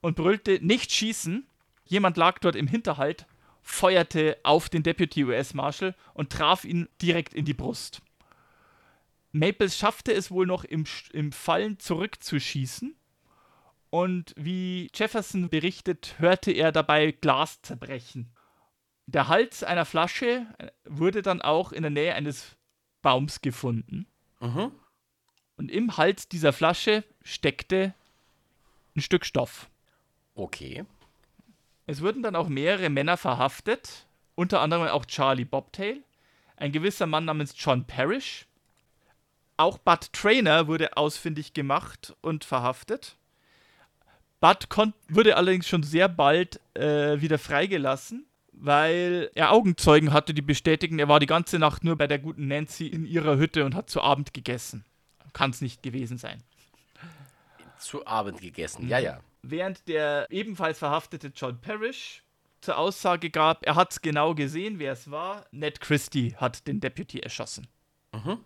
[0.01, 1.47] und brüllte, nicht schießen.
[1.85, 3.25] Jemand lag dort im Hinterhalt,
[3.67, 8.01] feuerte auf den Deputy US Marshal und traf ihn direkt in die Brust.
[9.33, 12.95] Maples schaffte es wohl noch im, im Fallen zurückzuschießen.
[13.89, 18.31] Und wie Jefferson berichtet, hörte er dabei Glas zerbrechen.
[19.05, 22.57] Der Hals einer Flasche äh, wurde dann auch in der Nähe eines
[23.01, 24.07] Baums gefunden.
[24.39, 24.71] Mhm.
[25.57, 27.93] Und im Hals dieser Flasche steckte
[28.95, 29.69] ein Stück Stoff.
[30.35, 30.85] Okay.
[31.87, 36.03] Es wurden dann auch mehrere Männer verhaftet, unter anderem auch Charlie Bobtail,
[36.57, 38.45] ein gewisser Mann namens John Parrish.
[39.55, 43.15] Auch Bud Trainer wurde ausfindig gemacht und verhaftet.
[44.41, 44.67] Bud
[45.07, 51.07] wurde allerdings schon sehr bald äh, wieder freigelassen, weil er Augenzeugen hatte, die bestätigen, er
[51.07, 54.01] war die ganze Nacht nur bei der guten Nancy in ihrer Hütte und hat zu
[54.01, 54.83] Abend gegessen.
[55.31, 56.43] Kann es nicht gewesen sein.
[57.79, 58.89] Zu Abend gegessen.
[58.89, 59.21] Ja, ja.
[59.41, 62.23] Während der ebenfalls verhaftete John Parrish
[62.61, 65.45] zur Aussage gab, er hat es genau gesehen, wer es war.
[65.51, 67.67] Ned Christie hat den Deputy erschossen.
[68.13, 68.39] Mhm.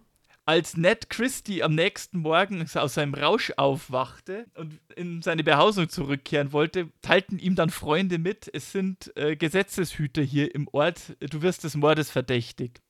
[0.45, 6.51] Als Ned Christie am nächsten Morgen aus seinem Rausch aufwachte und in seine Behausung zurückkehren
[6.51, 11.63] wollte, teilten ihm dann Freunde mit, es sind äh, Gesetzeshüter hier im Ort, du wirst
[11.63, 12.81] des Mordes verdächtigt.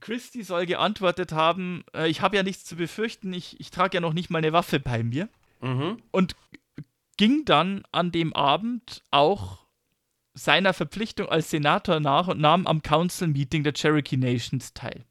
[0.00, 4.00] Christie soll geantwortet haben, äh, ich habe ja nichts zu befürchten, ich, ich trage ja
[4.00, 5.28] noch nicht mal eine Waffe bei mir
[5.60, 6.00] Mhm.
[6.12, 6.36] und
[7.18, 9.66] ging dann an dem Abend auch
[10.32, 15.04] seiner Verpflichtung als Senator nach und nahm am Council Meeting der Cherokee Nations teil.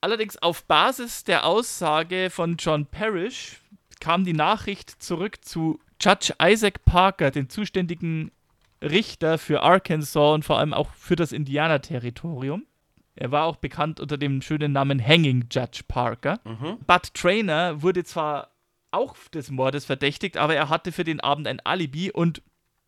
[0.00, 3.60] Allerdings auf Basis der Aussage von John Parrish
[4.00, 8.32] kam die Nachricht zurück zu Judge Isaac Parker, den zuständigen
[8.80, 12.66] Richter für Arkansas und vor allem auch für das Indianerterritorium.
[13.14, 16.40] Er war auch bekannt unter dem schönen Namen Hanging Judge Parker.
[16.44, 16.78] Mhm.
[16.86, 18.51] Bud Trainer wurde zwar
[18.92, 22.42] auch des Mordes verdächtigt, aber er hatte für den Abend ein Alibi und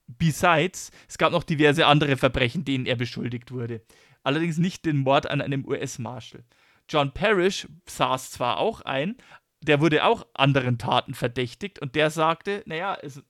[0.07, 3.83] besides, es gab noch diverse andere Verbrechen, denen er beschuldigt wurde.
[4.23, 6.45] Allerdings nicht den Mord an einem US-Marshal.
[6.89, 9.17] John Parrish saß zwar auch ein,
[9.63, 13.23] der wurde auch anderen Taten verdächtigt und der sagte, naja, es,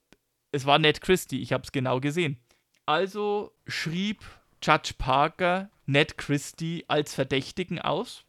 [0.51, 2.39] es war Ned Christie, ich habe es genau gesehen.
[2.85, 4.23] Also schrieb
[4.61, 8.25] Judge Parker Ned Christie als Verdächtigen aus,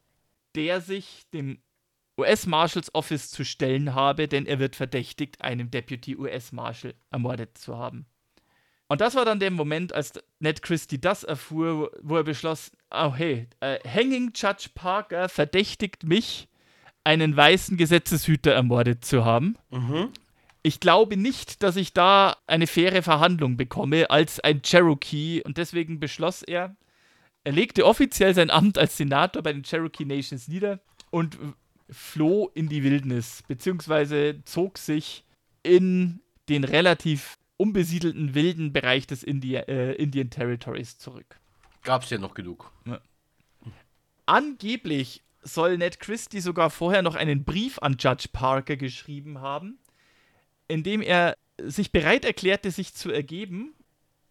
[0.54, 1.58] der sich dem
[2.18, 8.06] US-Marshals Office zu stellen habe, denn er wird verdächtigt, einen Deputy US-Marshal ermordet zu haben.
[8.88, 13.12] Und das war dann der Moment, als Ned Christie das erfuhr, wo- er beschloss, oh
[13.14, 16.48] hey, äh, Hanging Judge Parker verdächtigt mich,
[17.02, 19.56] einen weißen Gesetzeshüter ermordet zu haben.
[19.70, 20.10] Mhm.
[20.62, 26.00] Ich glaube nicht, dass ich da eine faire Verhandlung bekomme als ein Cherokee und deswegen
[26.00, 26.74] beschloss er,
[27.44, 31.38] er legte offiziell sein Amt als Senator bei den Cherokee Nations nieder und
[31.90, 35.24] floh in die Wildnis, beziehungsweise zog sich
[35.62, 41.40] in den relativ unbesiedelten wilden Bereich des Indi äh, Indian Territories zurück.
[41.82, 42.72] Gab's ja noch genug.
[44.26, 49.78] Angeblich soll Ned Christie sogar vorher noch einen Brief an Judge Parker geschrieben haben,
[50.68, 53.74] in dem er sich bereit erklärte, sich zu ergeben,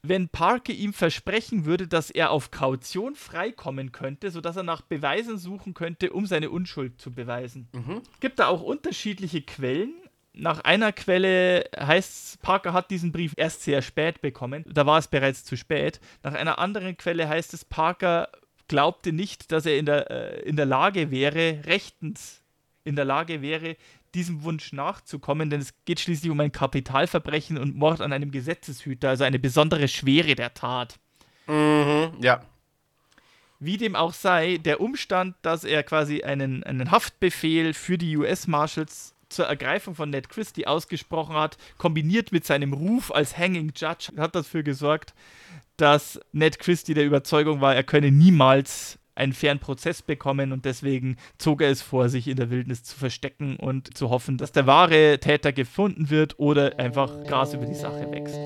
[0.10, 5.38] wenn Parker ihm versprechen würde, dass er auf Kaution freikommen könnte, sodass er nach Beweisen
[5.38, 7.68] suchen könnte, um seine Unschuld zu beweisen.
[7.74, 8.02] Mhm.
[8.20, 9.94] Gibt da auch unterschiedliche Quellen.
[10.34, 14.66] Nach einer Quelle heißt es, Parker hat diesen Brief erst sehr spät bekommen.
[14.68, 16.02] Da war es bereits zu spät.
[16.24, 18.30] Nach einer anderen Quelle heißt es, Parker
[18.68, 22.42] glaubte nicht, dass er in der, äh, in der Lage wäre, rechtens
[22.84, 23.78] in der Lage wäre,
[24.16, 29.10] diesem Wunsch nachzukommen, denn es geht schließlich um ein Kapitalverbrechen und Mord an einem Gesetzeshüter,
[29.10, 30.98] also eine besondere Schwere der Tat.
[31.48, 32.14] Mhm.
[32.22, 32.42] Ja.
[33.60, 39.14] Wie dem auch sei, der Umstand, dass er quasi einen, einen Haftbefehl für die US-Marshals
[39.30, 44.36] zur Ergreifung von Ned Christie ausgesprochen hat, kombiniert mit seinem Ruf als Hanging Judge, hat
[44.36, 45.14] dafür gesorgt,
[45.78, 51.18] dass Ned Christie der Überzeugung war, er könne niemals einen fairen Prozess bekommen und deswegen
[51.38, 54.68] zog er es vor, sich in der Wildnis zu verstecken und zu hoffen, dass der
[54.68, 58.40] wahre Täter gefunden wird oder einfach Gras über die Sache wächst.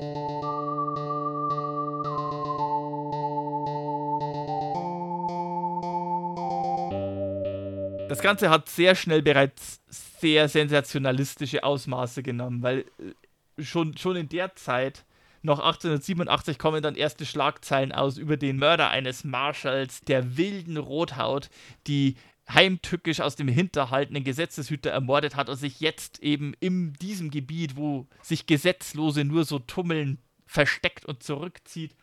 [8.08, 14.28] Das Ganze hat sehr schnell bereits sehr sensationalistische Ausmaße genommen, weil äh, schon, schon in
[14.28, 15.04] der Zeit
[15.42, 21.48] noch 1887 kommen dann erste Schlagzeilen aus über den Mörder eines Marschalls der wilden Rothaut,
[21.86, 22.16] die
[22.48, 27.76] heimtückisch aus dem Hinterhalt einen Gesetzeshüter ermordet hat und sich jetzt eben in diesem Gebiet,
[27.76, 31.94] wo sich Gesetzlose nur so tummeln, versteckt und zurückzieht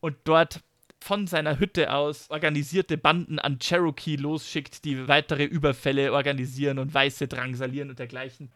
[0.00, 0.62] und dort
[0.98, 7.28] von seiner Hütte aus organisierte Banden an Cherokee losschickt, die weitere Überfälle organisieren und Weiße
[7.28, 8.50] drangsalieren und dergleichen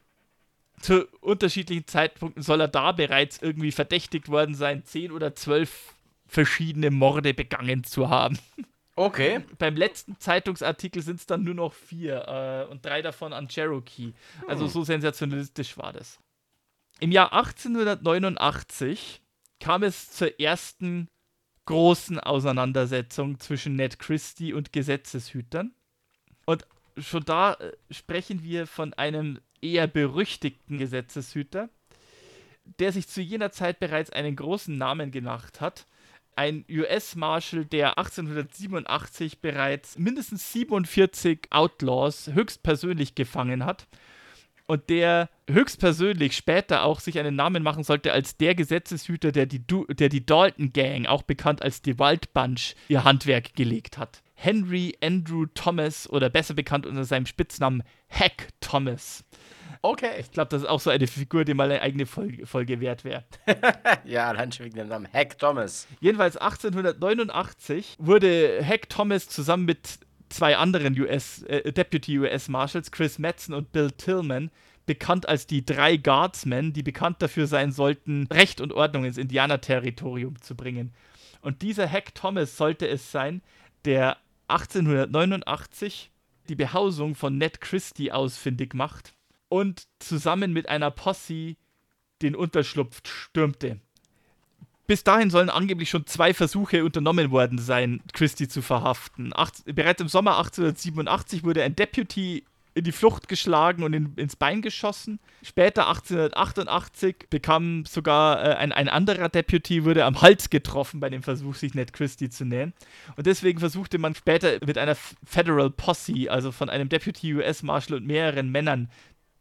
[0.81, 5.95] zu unterschiedlichen Zeitpunkten soll er da bereits irgendwie verdächtigt worden sein, zehn oder zwölf
[6.27, 8.39] verschiedene Morde begangen zu haben.
[8.95, 9.41] Okay.
[9.59, 14.13] Beim letzten Zeitungsartikel sind es dann nur noch vier äh, und drei davon an Cherokee.
[14.49, 14.71] Also Hm.
[14.71, 16.19] so sensationalistisch war das.
[17.01, 19.21] Im Jahr 1889
[19.61, 21.09] kam es zur ersten
[21.67, 25.75] großen Auseinandersetzung zwischen Ned Christie und Gesetzeshütern.
[26.47, 29.41] Und schon da äh, sprechen wir von einem
[29.73, 31.69] eher berüchtigten Gesetzeshüter,
[32.79, 35.87] der sich zu jener Zeit bereits einen großen Namen gemacht hat.
[36.35, 43.87] Ein US-Marshal, der 1887 bereits mindestens 47 Outlaws höchstpersönlich gefangen hat
[44.67, 49.67] und der höchstpersönlich später auch sich einen Namen machen sollte als der Gesetzeshüter, der die,
[49.67, 54.23] du der die Dalton Gang, auch bekannt als die Wild Bunch, ihr Handwerk gelegt hat.
[54.35, 59.25] Henry Andrew Thomas oder besser bekannt unter seinem Spitznamen Hack Thomas.
[59.87, 60.19] Okay.
[60.19, 63.05] Ich glaube, das ist auch so eine Figur, die mal eine eigene Folge, Folge wert
[63.05, 63.25] wäre.
[64.05, 65.87] Ja, allein schon wegen dem Namen Hack Thomas.
[66.01, 73.19] Jedenfalls 1889 wurde Hack Thomas zusammen mit zwei anderen US, äh, Deputy US Marshals, Chris
[73.21, 74.51] Metzen und Bill Tillman,
[74.87, 80.41] bekannt als die drei Guardsmen, die bekannt dafür sein sollten, Recht und Ordnung ins Indianerterritorium
[80.43, 80.93] zu bringen.
[81.43, 83.41] Und dieser Hack Thomas sollte es sein,
[83.85, 84.17] der
[84.49, 86.11] 1889
[86.49, 89.16] die Behausung von Ned Christie ausfindig macht
[89.49, 91.57] und zusammen mit einer Posse
[92.23, 93.81] den Unterschlupf stürmte.
[94.87, 99.33] Bis dahin sollen angeblich schon zwei Versuche unternommen worden sein, Christie zu verhaften.
[99.35, 102.45] Acht, bereits im Sommer 1887 wurde ein Deputy
[102.77, 105.19] in die Flucht geschlagen und in, ins Bein geschossen.
[105.43, 111.23] Später 1888 bekam sogar äh, ein, ein anderer Deputy wurde am Hals getroffen bei dem
[111.23, 112.75] Versuch, sich Ned Christie zu nähern.
[113.17, 117.97] Und deswegen versuchte man später mit einer Federal Posse, also von einem Deputy US Marshal
[117.97, 118.91] und mehreren Männern,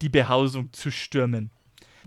[0.01, 1.51] die Behausung zu stürmen.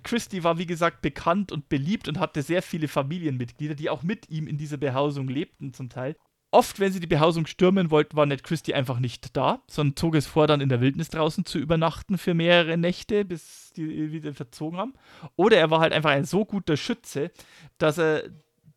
[0.03, 4.29] Christie war, wie gesagt, bekannt und beliebt und hatte sehr viele Familienmitglieder, die auch mit
[4.31, 6.17] ihm in dieser Behausung lebten, zum Teil.
[6.51, 10.15] Oft, wenn sie die Behausung stürmen wollten, war Ned Christie einfach nicht da, sondern zog
[10.15, 14.33] es vor, dann in der Wildnis draußen zu übernachten für mehrere Nächte, bis die wieder
[14.33, 14.95] verzogen haben.
[15.37, 17.33] Oder er war halt einfach ein so guter Schütze,
[17.77, 18.23] dass er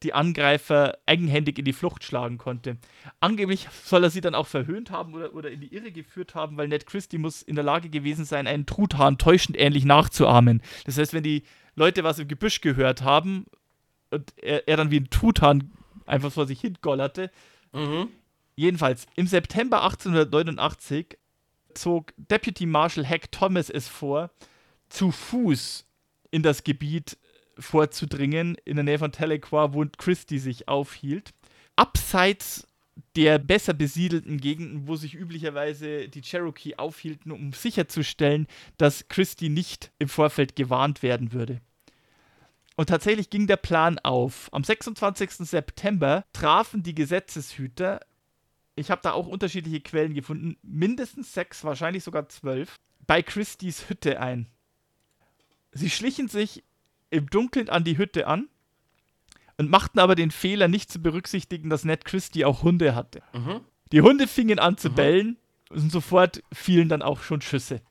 [0.03, 2.77] die Angreifer eigenhändig in die Flucht schlagen konnte.
[3.19, 6.57] Angeblich soll er sie dann auch verhöhnt haben oder, oder in die Irre geführt haben,
[6.57, 10.61] weil Ned Christie muss in der Lage gewesen sein, einen Truthahn täuschend ähnlich nachzuahmen.
[10.85, 11.43] Das heißt, wenn die
[11.75, 13.45] Leute was im Gebüsch gehört haben
[14.09, 15.71] und er, er dann wie ein Truthahn
[16.05, 17.31] einfach vor sich hin gollerte,
[17.73, 18.09] Mhm.
[18.55, 21.17] Jedenfalls, im September 1889
[21.73, 24.29] zog Deputy Marshal Hack Thomas es vor,
[24.89, 25.85] zu Fuß
[26.31, 27.17] in das Gebiet
[27.61, 31.31] vorzudringen, in der Nähe von Tahlequah, wo Christie sich aufhielt.
[31.75, 32.67] Abseits
[33.15, 38.47] der besser besiedelten Gegenden, wo sich üblicherweise die Cherokee aufhielten, um sicherzustellen,
[38.77, 41.61] dass Christie nicht im Vorfeld gewarnt werden würde.
[42.75, 44.49] Und tatsächlich ging der Plan auf.
[44.53, 45.31] Am 26.
[45.47, 47.99] September trafen die Gesetzeshüter,
[48.75, 54.19] ich habe da auch unterschiedliche Quellen gefunden, mindestens sechs, wahrscheinlich sogar zwölf, bei Christies Hütte
[54.19, 54.47] ein.
[55.73, 56.63] Sie schlichen sich
[57.11, 58.47] im Dunkeln an die Hütte an
[59.57, 63.21] und machten aber den Fehler, nicht zu berücksichtigen, dass Ned Christie auch Hunde hatte.
[63.33, 63.61] Mhm.
[63.91, 64.95] Die Hunde fingen an zu mhm.
[64.95, 65.37] bellen
[65.69, 67.81] und sofort fielen dann auch schon Schüsse.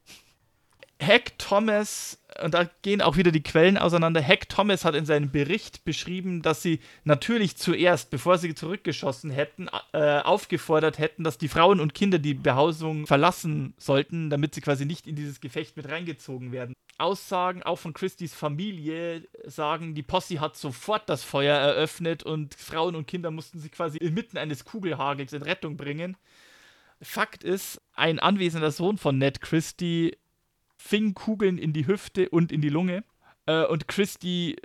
[1.01, 5.31] Hack Thomas, und da gehen auch wieder die Quellen auseinander, Hack Thomas hat in seinem
[5.31, 11.49] Bericht beschrieben, dass sie natürlich zuerst, bevor sie zurückgeschossen hätten, äh, aufgefordert hätten, dass die
[11.49, 15.89] Frauen und Kinder die Behausung verlassen sollten, damit sie quasi nicht in dieses Gefecht mit
[15.89, 16.75] reingezogen werden.
[17.01, 22.95] Aussagen auch von Christys Familie sagen, die Posse hat sofort das Feuer eröffnet und Frauen
[22.95, 26.17] und Kinder mussten sich quasi inmitten eines Kugelhagels in Rettung bringen.
[27.03, 30.17] Fakt ist, ein anwesender Sohn von Ned Christie
[30.77, 33.05] fing Kugeln in die Hüfte und in die Lunge.
[33.47, 34.57] Äh, und Christie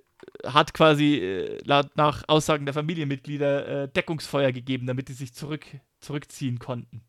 [0.43, 1.61] hat quasi äh,
[1.95, 5.65] nach Aussagen der Familienmitglieder äh, Deckungsfeuer gegeben, damit sie sich zurück,
[5.99, 7.01] zurückziehen konnten.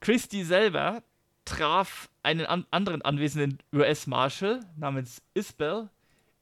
[0.00, 1.02] Christie selber
[1.50, 5.90] traf einen an anderen anwesenden US-Marshal namens Isbell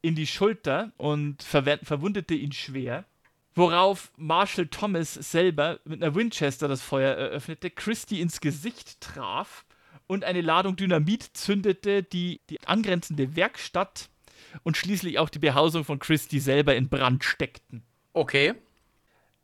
[0.03, 3.05] in die Schulter und verwundete ihn schwer.
[3.55, 9.65] Worauf Marshal Thomas selber mit einer Winchester das Feuer eröffnete, Christie ins Gesicht traf
[10.07, 14.11] und eine Ladung Dynamit zündete, die die angrenzende Werkstatt
[14.63, 17.83] und schließlich auch die Behausung von Christie selber in Brand steckten.
[18.13, 18.55] Okay.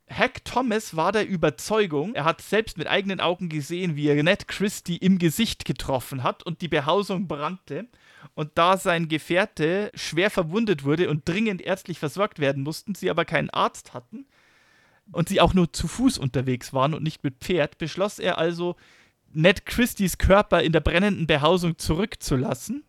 [0.07, 4.47] Hack Thomas war der Überzeugung, er hat selbst mit eigenen Augen gesehen, wie er Ned
[4.47, 7.87] Christie im Gesicht getroffen hat und die Behausung brannte.
[8.33, 13.25] Und da sein Gefährte schwer verwundet wurde und dringend ärztlich versorgt werden mussten, sie aber
[13.25, 14.25] keinen Arzt hatten
[15.11, 18.75] und sie auch nur zu Fuß unterwegs waren und nicht mit Pferd, beschloss er also,
[19.33, 22.85] Ned Christies Körper in der brennenden Behausung zurückzulassen.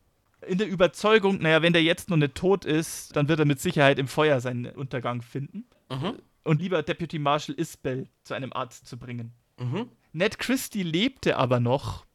[0.46, 3.60] In der Überzeugung, naja, wenn der jetzt noch nicht tot ist, dann wird er mit
[3.60, 5.64] Sicherheit im Feuer seinen Untergang finden.
[5.90, 6.20] Mhm.
[6.46, 9.32] Und lieber Deputy Marshal Isbell zu einem Arzt zu bringen.
[9.58, 9.90] Mhm.
[10.12, 12.06] Ned Christie lebte aber noch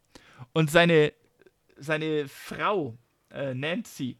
[0.53, 1.13] und seine,
[1.77, 2.97] seine Frau,
[3.29, 4.17] äh, Nancy,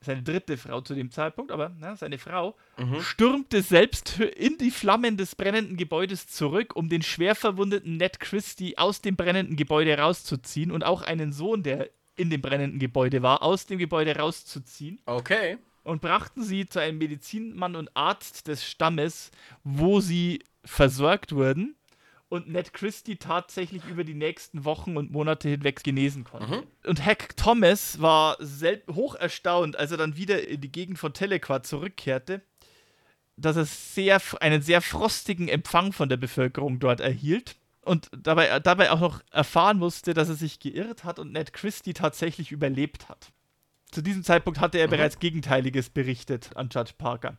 [0.00, 3.00] seine dritte Frau zu dem Zeitpunkt, aber na, seine Frau, mhm.
[3.00, 8.78] stürmte selbst in die Flammen des brennenden Gebäudes zurück, um den schwer verwundeten Ned Christie
[8.78, 13.42] aus dem brennenden Gebäude rauszuziehen und auch einen Sohn, der in dem brennenden Gebäude war,
[13.42, 15.00] aus dem Gebäude rauszuziehen.
[15.06, 15.58] Okay.
[15.84, 19.30] Und brachten sie zu einem Medizinmann und Arzt des Stammes,
[19.62, 21.76] wo sie versorgt wurden
[22.34, 26.56] und Ned Christie tatsächlich über die nächsten Wochen und Monate hinweg genesen konnte.
[26.56, 26.62] Mhm.
[26.84, 28.38] Und Hack Thomas war
[28.90, 32.42] hoch erstaunt, als er dann wieder in die Gegend von Telequa zurückkehrte,
[33.36, 38.90] dass er sehr, einen sehr frostigen Empfang von der Bevölkerung dort erhielt und dabei, dabei
[38.90, 43.32] auch noch erfahren musste, dass er sich geirrt hat und Ned Christie tatsächlich überlebt hat.
[43.94, 44.92] Zu diesem Zeitpunkt hatte er mhm.
[44.92, 47.38] bereits Gegenteiliges berichtet an Judge Parker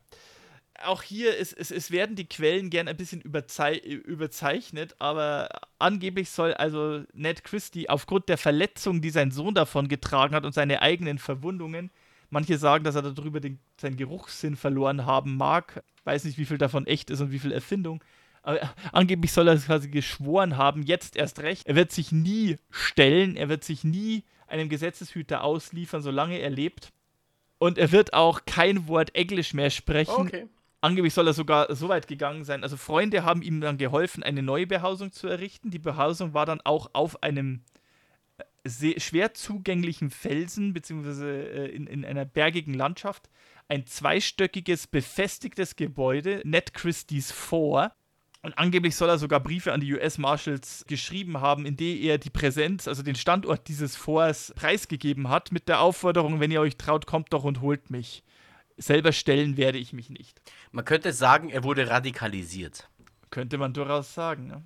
[0.84, 5.50] auch hier ist, es, es werden die Quellen gern ein bisschen überzei überzeichnet, aber
[5.80, 10.54] angeblich soll also Ned Christie aufgrund der Verletzung, die sein Sohn davon getragen hat und
[10.54, 11.92] seine eigenen Verwundungen,
[12.30, 15.84] manche sagen, dass er darüber den, seinen Geruchssinn verloren haben mag.
[16.04, 18.04] Weiß nicht, wie viel davon echt ist und wie viel Erfindung.
[18.44, 18.60] Aber
[18.92, 21.66] angeblich soll er quasi geschworen haben, jetzt erst recht.
[21.68, 26.92] Er wird sich nie stellen, er wird sich nie einem Gesetzeshüter ausliefern, solange er lebt.
[27.58, 30.12] Und er wird auch kein Wort Englisch mehr sprechen.
[30.12, 30.48] Okay.
[30.82, 32.62] Angeblich soll er sogar so weit gegangen sein.
[32.62, 35.72] Also Freunde haben ihm dann geholfen, eine neue Behausung zu errichten.
[35.72, 37.64] Die Behausung war dann auch auf einem
[38.38, 43.30] äh, schwer zugänglichen Felsen, beziehungsweise äh, in, in einer bergigen Landschaft.
[43.68, 47.92] Ein zweistöckiges, befestigtes Gebäude, Ned Christie's Four.
[48.46, 52.20] Und angeblich soll er sogar Briefe an die US Marshals geschrieben haben, in denen er
[52.20, 56.78] die Präsenz, also den Standort dieses Forts preisgegeben hat, mit der Aufforderung, wenn ihr euch
[56.78, 58.24] traut, kommt doch und holt mich
[58.78, 60.42] selber stellen werde ich mich nicht.
[60.72, 62.88] Man könnte sagen, er wurde radikalisiert.
[63.32, 64.50] Könnte man durchaus sagen.
[64.50, 64.62] Ja.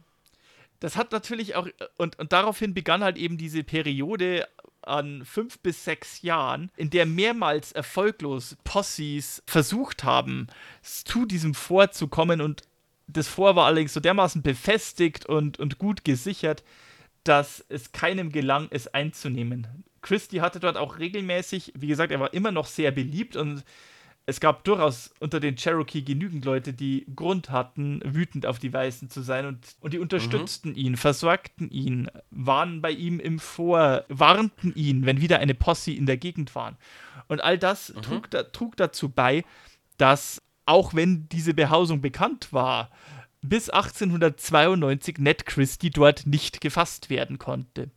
[0.80, 1.68] Das hat natürlich auch,
[1.98, 4.46] und, und daraufhin begann halt eben diese Periode
[4.82, 10.48] an fünf bis sechs Jahren, in der mehrmals erfolglos Possis versucht haben,
[10.82, 12.64] zu diesem Fort zu kommen und
[13.12, 16.64] das Fort war allerdings so dermaßen befestigt und, und gut gesichert,
[17.24, 19.68] dass es keinem gelang, es einzunehmen.
[20.02, 23.64] Christie hatte dort auch regelmäßig, wie gesagt, er war immer noch sehr beliebt und
[24.26, 29.10] es gab durchaus unter den Cherokee genügend Leute, die Grund hatten, wütend auf die Weißen
[29.10, 30.76] zu sein und, und die unterstützten mhm.
[30.76, 36.06] ihn, versorgten ihn, waren bei ihm im Vor, warnten ihn, wenn wieder eine Posse in
[36.06, 36.78] der Gegend waren.
[37.28, 38.02] Und all das mhm.
[38.04, 39.44] trug, da, trug dazu bei,
[39.98, 42.92] dass auch wenn diese Behausung bekannt war,
[43.42, 47.90] bis 1892 Ned Christie dort nicht gefasst werden konnte.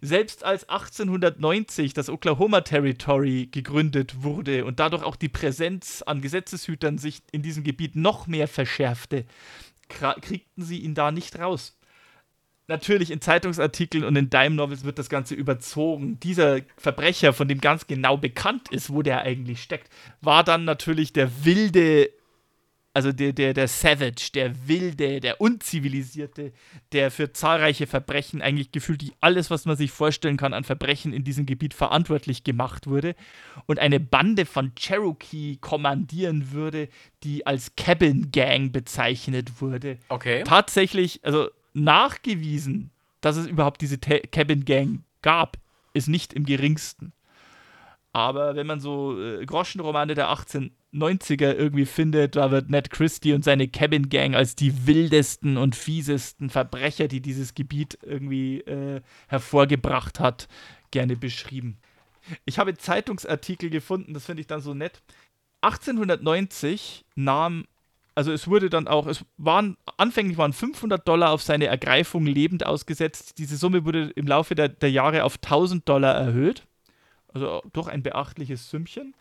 [0.00, 6.96] Selbst als 1890 das Oklahoma Territory gegründet wurde und dadurch auch die Präsenz an Gesetzeshütern
[6.96, 9.26] sich in diesem Gebiet noch mehr verschärfte,
[9.88, 11.76] kriegten sie ihn da nicht raus.
[12.66, 16.18] Natürlich in Zeitungsartikeln und in Dime Novels wird das Ganze überzogen.
[16.20, 19.90] Dieser Verbrecher, von dem ganz genau bekannt ist, wo der eigentlich steckt,
[20.22, 22.10] war dann natürlich der wilde
[22.94, 26.52] also der, der, der Savage, der Wilde, der Unzivilisierte,
[26.92, 31.12] der für zahlreiche Verbrechen eigentlich gefühlt die alles, was man sich vorstellen kann an Verbrechen
[31.12, 33.16] in diesem Gebiet verantwortlich gemacht wurde
[33.66, 36.88] und eine Bande von Cherokee kommandieren würde,
[37.24, 39.98] die als Cabin Gang bezeichnet wurde.
[40.08, 40.44] Okay.
[40.44, 45.58] Tatsächlich, also nachgewiesen, dass es überhaupt diese Te Cabin Gang gab,
[45.92, 47.12] ist nicht im geringsten.
[48.12, 53.42] Aber wenn man so äh, Groschenromane der 1890er irgendwie findet, da wird Ned Christie und
[53.42, 60.20] seine Cabin Gang als die wildesten und fiesesten Verbrecher, die dieses Gebiet irgendwie äh, hervorgebracht
[60.20, 60.46] hat,
[60.92, 61.78] gerne beschrieben.
[62.44, 65.02] Ich habe Zeitungsartikel gefunden, das finde ich dann so nett.
[65.62, 67.64] 1890 nahm,
[68.14, 72.64] also es wurde dann auch, es waren, anfänglich waren 500 Dollar auf seine Ergreifung lebend
[72.64, 73.38] ausgesetzt.
[73.38, 76.66] Diese Summe wurde im Laufe der, der Jahre auf 1000 Dollar erhöht.
[77.32, 79.14] Also doch ein beachtliches Sümmchen.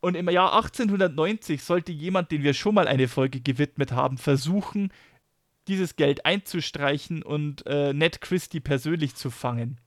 [0.00, 4.92] Und im Jahr 1890 sollte jemand, den wir schon mal eine Folge gewidmet haben, versuchen,
[5.66, 9.78] dieses Geld einzustreichen und äh, Ned Christie persönlich zu fangen.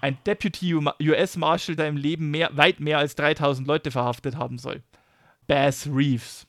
[0.00, 4.58] Ein Deputy US Marshal, der im Leben mehr, weit mehr als 3000 Leute verhaftet haben
[4.58, 4.82] soll.
[5.48, 6.46] Bass Reeves.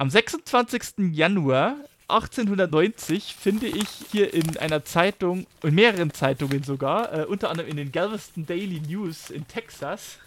[0.00, 1.12] Am 26.
[1.12, 1.76] Januar
[2.08, 7.76] 1890 finde ich hier in einer Zeitung, in mehreren Zeitungen sogar, äh, unter anderem in
[7.76, 10.18] den Galveston Daily News in Texas,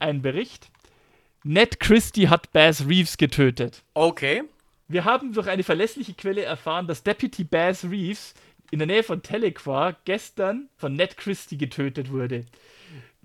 [0.00, 0.66] einen Bericht.
[1.44, 3.84] Ned Christie hat Bass Reeves getötet.
[3.94, 4.42] Okay.
[4.88, 8.34] Wir haben durch eine verlässliche Quelle erfahren, dass Deputy Bass Reeves
[8.72, 12.44] in der Nähe von Telequa gestern von Ned Christie getötet wurde.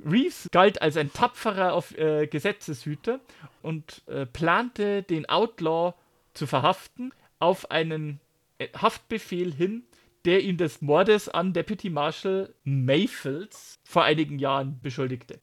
[0.06, 3.20] Reeves galt als ein tapferer auf, äh, Gesetzeshüter
[3.62, 5.94] und äh, plante den Outlaw
[6.34, 8.20] zu verhaften auf einen
[8.58, 9.84] äh, Haftbefehl hin,
[10.26, 15.40] der ihn des Mordes an Deputy Marshal Mayfields vor einigen Jahren beschuldigte.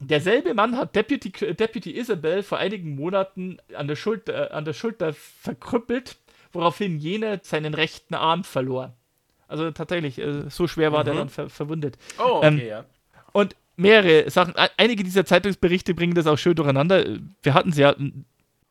[0.00, 4.72] Derselbe Mann hat Deputy, Deputy Isabel vor einigen Monaten an der, Schulter, äh, an der
[4.72, 6.16] Schulter verkrüppelt,
[6.52, 8.94] woraufhin jener seinen rechten Arm verlor.
[9.46, 11.04] Also tatsächlich, äh, so schwer war mhm.
[11.04, 11.96] der dann ver verwundet.
[12.18, 12.84] Oh, okay, ähm, ja.
[13.32, 17.04] Und mehrere Sachen, einige dieser Zeitungsberichte bringen das auch schön durcheinander.
[17.42, 17.94] Wir hatten sie ja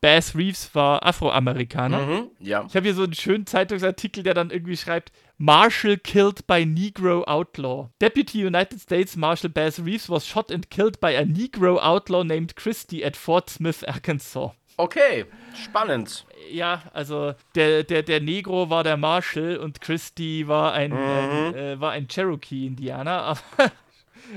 [0.04, 2.00] Bass Reeves war Afroamerikaner.
[2.00, 2.66] Mhm, ja.
[2.68, 7.24] Ich habe hier so einen schönen Zeitungsartikel, der dann irgendwie schreibt: Marshall killed by Negro
[7.24, 7.88] outlaw.
[8.02, 12.58] Deputy United States Marshal Bass Reeves was shot and killed by a Negro outlaw named
[12.58, 14.52] Christie at Fort Smith, Arkansas.
[14.76, 15.26] Okay,
[15.56, 16.26] spannend.
[16.52, 21.56] Ja, also der, der, der Negro war der Marshall und Christie war ein, mhm.
[21.56, 23.22] äh, war ein Cherokee-Indianer.
[23.22, 23.72] Aber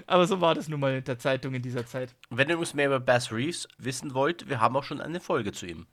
[0.06, 2.14] aber so war das nun mal in der Zeitung in dieser Zeit.
[2.30, 5.52] Wenn ihr übrigens mehr über Bass Reeves wissen wollt, wir haben auch schon eine Folge
[5.52, 5.86] zu ihm.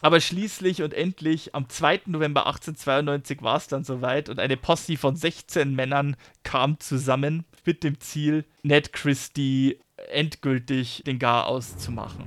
[0.00, 2.02] Aber schließlich und endlich am 2.
[2.06, 7.82] November 1892 war es dann soweit und eine Posse von 16 Männern kam zusammen mit
[7.82, 9.80] dem Ziel, Ned Christie
[10.10, 12.26] endgültig den Gar auszumachen.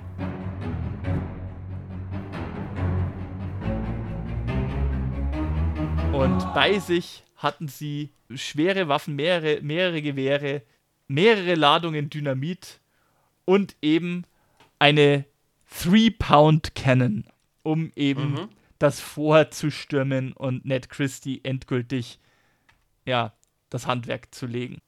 [6.12, 10.62] Und bei sich hatten sie schwere Waffen, mehrere, mehrere Gewehre,
[11.12, 12.80] mehrere Ladungen Dynamit
[13.46, 14.26] und eben
[14.80, 15.26] eine
[15.70, 17.26] Three-Pound-Cannon,
[17.64, 18.50] um eben mhm.
[18.80, 22.20] das vorzustürmen und Ned Christie endgültig
[23.06, 23.34] ja,
[23.70, 24.80] das Handwerk zu legen.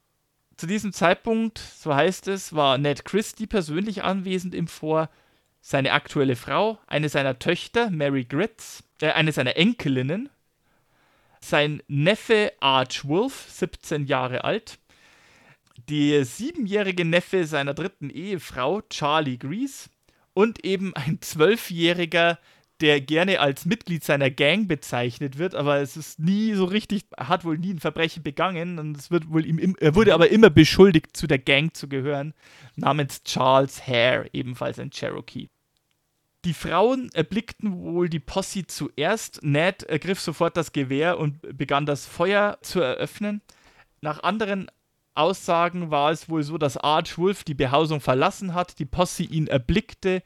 [0.58, 5.10] Zu diesem Zeitpunkt, so heißt es, war Ned Christie persönlich anwesend im Vor,
[5.62, 10.30] seine aktuelle Frau, eine seiner Töchter, Mary Gritz, äh, eine seiner Enkelinnen,
[11.40, 14.78] sein Neffe Arch Wolf, 17 Jahre alt,
[15.90, 19.90] der siebenjährige Neffe seiner dritten Ehefrau, Charlie Grease,
[20.34, 22.40] und eben ein zwölfjähriger,
[22.82, 27.46] der gerne als Mitglied seiner Gang bezeichnet wird, aber es ist nie so richtig, hat
[27.46, 31.16] wohl nie ein Verbrechen begangen und es wird wohl ihm, er wurde aber immer beschuldigt,
[31.16, 32.34] zu der Gang zu gehören,
[32.76, 35.50] namens Charles Hare, ebenfalls ein Cherokee.
[36.46, 39.42] Die Frauen erblickten wohl die Posse zuerst.
[39.44, 43.42] Ned ergriff sofort das Gewehr und begann das Feuer zu eröffnen.
[44.02, 44.70] Nach anderen
[45.16, 49.47] Aussagen war es wohl so, dass Arch Wolf die Behausung verlassen hat, die Posse ihn
[49.47, 50.24] erblickte,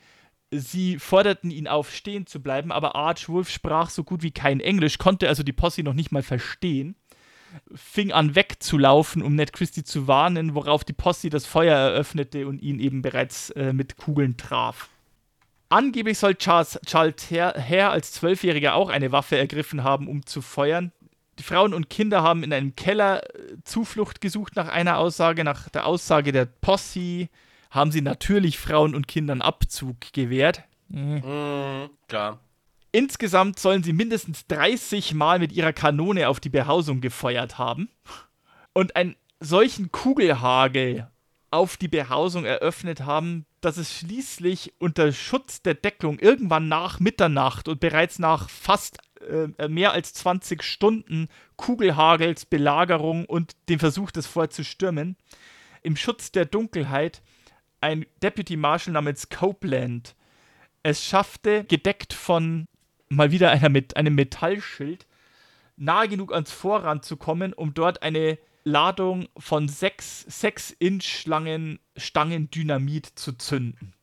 [0.52, 4.60] sie forderten ihn auf, stehen zu bleiben, aber Arch Wolf sprach so gut wie kein
[4.60, 6.96] Englisch, konnte also die Posse noch nicht mal verstehen,
[7.74, 12.62] fing an wegzulaufen, um Ned Christie zu warnen, worauf die Posse das Feuer eröffnete und
[12.62, 14.90] ihn eben bereits äh, mit Kugeln traf.
[15.70, 20.94] Angeblich soll Charles, Charles Hare als Zwölfjähriger auch eine Waffe ergriffen haben, um zu feuern.
[21.40, 25.44] Die Frauen und Kinder haben in einem Keller äh, Zuflucht gesucht nach einer Aussage.
[25.44, 27.30] Nach der Aussage der Posse
[27.70, 30.64] haben sie natürlich Frauen und Kindern Abzug gewährt.
[30.90, 31.22] Mhm.
[31.24, 32.40] Mhm, klar.
[32.92, 37.90] Insgesamt sollen sie mindestens 30 Mal mit ihrer Kanone auf die Behausung gefeuert haben
[38.74, 41.08] und einen solchen Kugelhagel
[41.52, 47.68] auf die Behausung eröffnet haben, dass es schließlich unter Schutz der Deckelung irgendwann nach Mitternacht
[47.68, 54.28] und bereits nach fast äh, mehr als 20 Stunden Kugelhagels, Belagerung und dem Versuch, das
[54.28, 55.16] Fort zu stürmen,
[55.84, 57.22] im Schutz der Dunkelheit
[57.82, 60.16] ein Deputy Marshal namens Copeland
[60.84, 62.68] es schaffte, gedeckt von
[63.10, 65.06] mal wieder einer mit einem Metallschild,
[65.76, 72.50] nahe genug ans Vorrand zu kommen, um dort eine Ladung von 6 6-Inch langen Stangen
[72.50, 73.94] Dynamit zu zünden.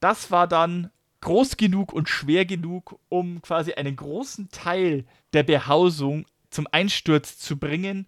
[0.00, 0.90] Das war dann
[1.24, 7.58] groß genug und schwer genug, um quasi einen großen Teil der Behausung zum Einsturz zu
[7.58, 8.06] bringen,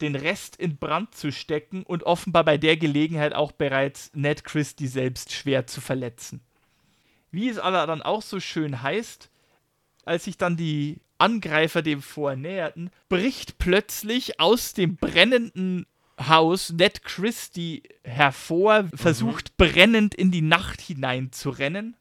[0.00, 4.86] den Rest in Brand zu stecken und offenbar bei der Gelegenheit auch bereits Ned Christie
[4.86, 6.40] selbst schwer zu verletzen.
[7.30, 9.30] Wie es aber dann auch so schön heißt,
[10.04, 15.86] als sich dann die Angreifer dem Fort näherten, bricht plötzlich aus dem brennenden
[16.20, 19.64] Haus Ned Christie hervor, versucht mhm.
[19.64, 21.96] brennend in die Nacht hinein zu rennen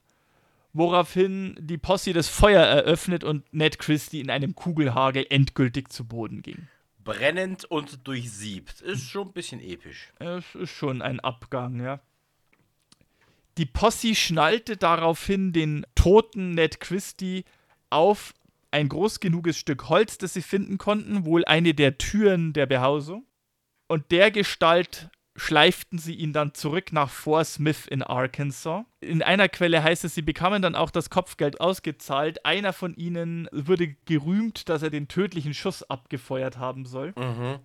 [0.73, 6.41] woraufhin die Posse das Feuer eröffnet und Ned Christie in einem Kugelhagel endgültig zu Boden
[6.41, 6.67] ging.
[7.03, 8.81] Brennend und durchsiebt.
[8.81, 10.11] Ist schon ein bisschen episch.
[10.19, 11.99] Es ist schon ein Abgang, ja.
[13.57, 17.45] Die Posse schnallte daraufhin den toten Ned Christie
[17.89, 18.33] auf
[18.71, 23.27] ein groß genuges Stück Holz, das sie finden konnten, wohl eine der Türen der Behausung.
[23.87, 28.85] Und der Gestalt schleiften sie ihn dann zurück nach Fort Smith in Arkansas.
[29.01, 32.45] In einer Quelle heißt es, sie bekamen dann auch das Kopfgeld ausgezahlt.
[32.45, 37.13] Einer von ihnen wurde gerühmt, dass er den tödlichen Schuss abgefeuert haben soll.
[37.17, 37.59] Mhm.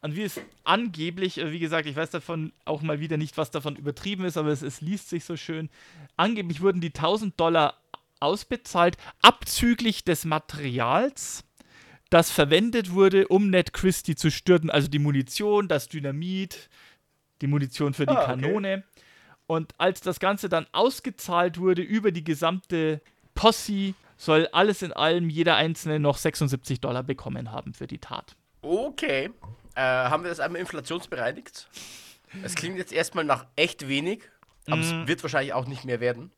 [0.00, 3.50] Und wie es angeblich, äh, wie gesagt, ich weiß davon auch mal wieder nicht, was
[3.50, 5.70] davon übertrieben ist, aber es, es liest sich so schön.
[6.16, 7.78] Angeblich wurden die 1000 Dollar
[8.20, 11.44] ausbezahlt, abzüglich des Materials
[12.10, 14.70] das verwendet wurde, um Ned Christie zu stürzen.
[14.70, 16.68] Also die Munition, das Dynamit,
[17.40, 18.84] die Munition für die ah, Kanone.
[19.46, 23.00] Und als das Ganze dann ausgezahlt wurde über die gesamte
[23.34, 28.36] Posse, soll alles in allem jeder Einzelne noch 76 Dollar bekommen haben für die Tat.
[28.62, 29.30] Okay.
[29.74, 31.68] Äh, haben wir das einmal inflationsbereinigt?
[32.42, 34.22] Es klingt jetzt erstmal nach echt wenig,
[34.66, 34.80] aber mm.
[34.80, 35.08] es mhm.
[35.08, 36.30] wird wahrscheinlich auch nicht mehr werden.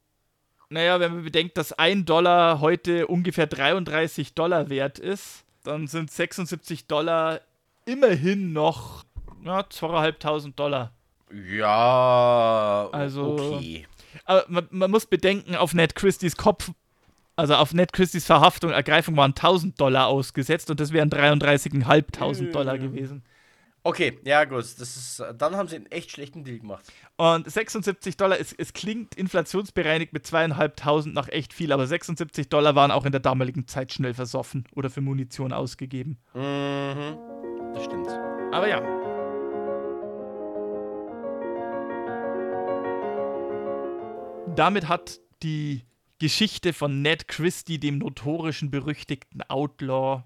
[0.69, 6.11] Naja, wenn man bedenkt, dass ein Dollar heute ungefähr 33 Dollar wert ist, dann sind
[6.11, 7.41] 76 Dollar
[7.85, 9.05] immerhin noch
[9.45, 10.93] ja, 2.500 Dollar.
[11.33, 13.87] Ja, also, okay.
[14.25, 16.71] Aber man, man, muss bedenken, auf Ned Christies Kopf,
[17.35, 22.79] also auf Ned Christies Verhaftung, Ergreifung waren 1000 Dollar ausgesetzt und das wären 33.500 Dollar
[22.79, 23.23] gewesen.
[23.87, 26.85] Okay, ja gut, das ist, dann haben sie einen echt schlechten Deal gemacht.
[27.15, 32.75] Und 76 Dollar, es, es klingt inflationsbereinigt mit zweieinhalbtausend nach echt viel, aber 76 Dollar
[32.75, 36.19] waren auch in der damaligen Zeit schnell versoffen oder für Munition ausgegeben.
[36.35, 37.17] Mhm,
[37.75, 38.09] das stimmt.
[38.51, 38.81] Aber ja.
[44.57, 45.85] Damit hat die
[46.19, 50.25] Geschichte von Ned Christie, dem notorischen, berüchtigten Outlaw,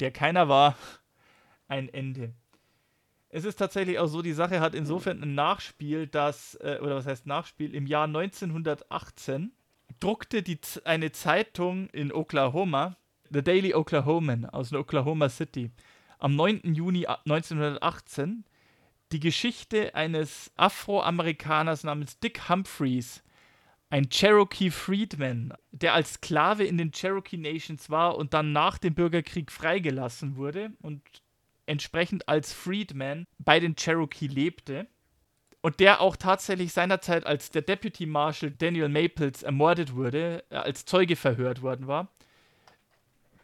[0.00, 0.78] der keiner war,
[1.68, 2.32] ein Ende.
[3.28, 7.06] Es ist tatsächlich auch so, die Sache hat insofern ein Nachspiel, dass, äh, oder was
[7.06, 9.52] heißt Nachspiel, im Jahr 1918
[10.00, 12.96] druckte die, eine Zeitung in Oklahoma,
[13.30, 15.70] The Daily Oklahoman aus Oklahoma City,
[16.18, 16.74] am 9.
[16.74, 18.44] Juni 1918
[19.12, 23.22] die Geschichte eines Afroamerikaners namens Dick Humphreys,
[23.88, 28.94] ein Cherokee Freedman, der als Sklave in den Cherokee Nations war und dann nach dem
[28.94, 31.02] Bürgerkrieg freigelassen wurde und
[31.66, 34.86] entsprechend als Freedman bei den Cherokee lebte
[35.60, 40.84] und der auch tatsächlich seinerzeit als der Deputy Marshal Daniel Maples ermordet wurde, äh, als
[40.84, 42.08] Zeuge verhört worden war,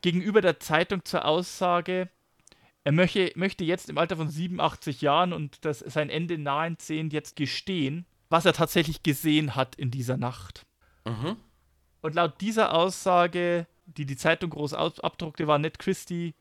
[0.03, 2.09] gegenüber der Zeitung zur Aussage,
[2.85, 7.37] er möchte, möchte jetzt im Alter von 87 Jahren und das sein Ende nahezehend jetzt
[7.37, 10.67] gestehen, was er tatsächlich gesehen hat in dieser Nacht.
[11.05, 11.37] Mhm.
[12.01, 16.35] Und laut dieser Aussage, die die Zeitung groß abdruckte, war Ned Christie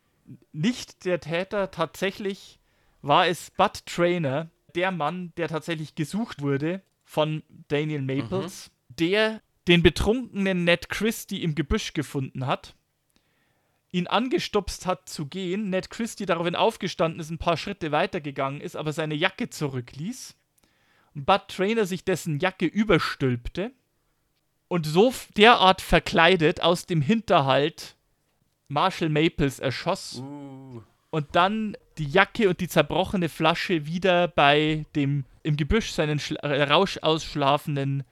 [0.52, 1.72] nicht der Täter.
[1.72, 2.60] Tatsächlich
[3.02, 8.96] war es Bud Trainer, der Mann, der tatsächlich gesucht wurde von Daniel Maples, mhm.
[8.96, 12.76] der den betrunkenen Ned Christie im Gebüsch gefunden hat,
[13.92, 18.76] ihn angestupst hat zu gehen, Ned Christie daraufhin aufgestanden ist, ein paar Schritte weitergegangen ist,
[18.76, 20.36] aber seine Jacke zurückließ,
[21.14, 23.72] Bud Trainer sich dessen Jacke überstülpte
[24.70, 27.98] und so derart verkleidet aus dem Hinterhalt
[28.72, 30.82] Marshall Maples erschoss uh.
[31.10, 36.66] und dann die Jacke und die zerbrochene Flasche wieder bei dem im Gebüsch seinen Schla
[36.66, 38.04] Rausch ausschlafenden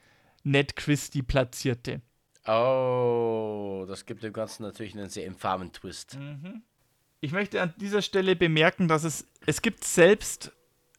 [0.43, 2.01] Ned Christie platzierte.
[2.47, 6.17] Oh, das gibt dem Ganzen natürlich einen sehr infamen Twist.
[6.17, 6.63] Mhm.
[7.21, 10.51] Ich möchte an dieser Stelle bemerken, dass es, es gibt selbst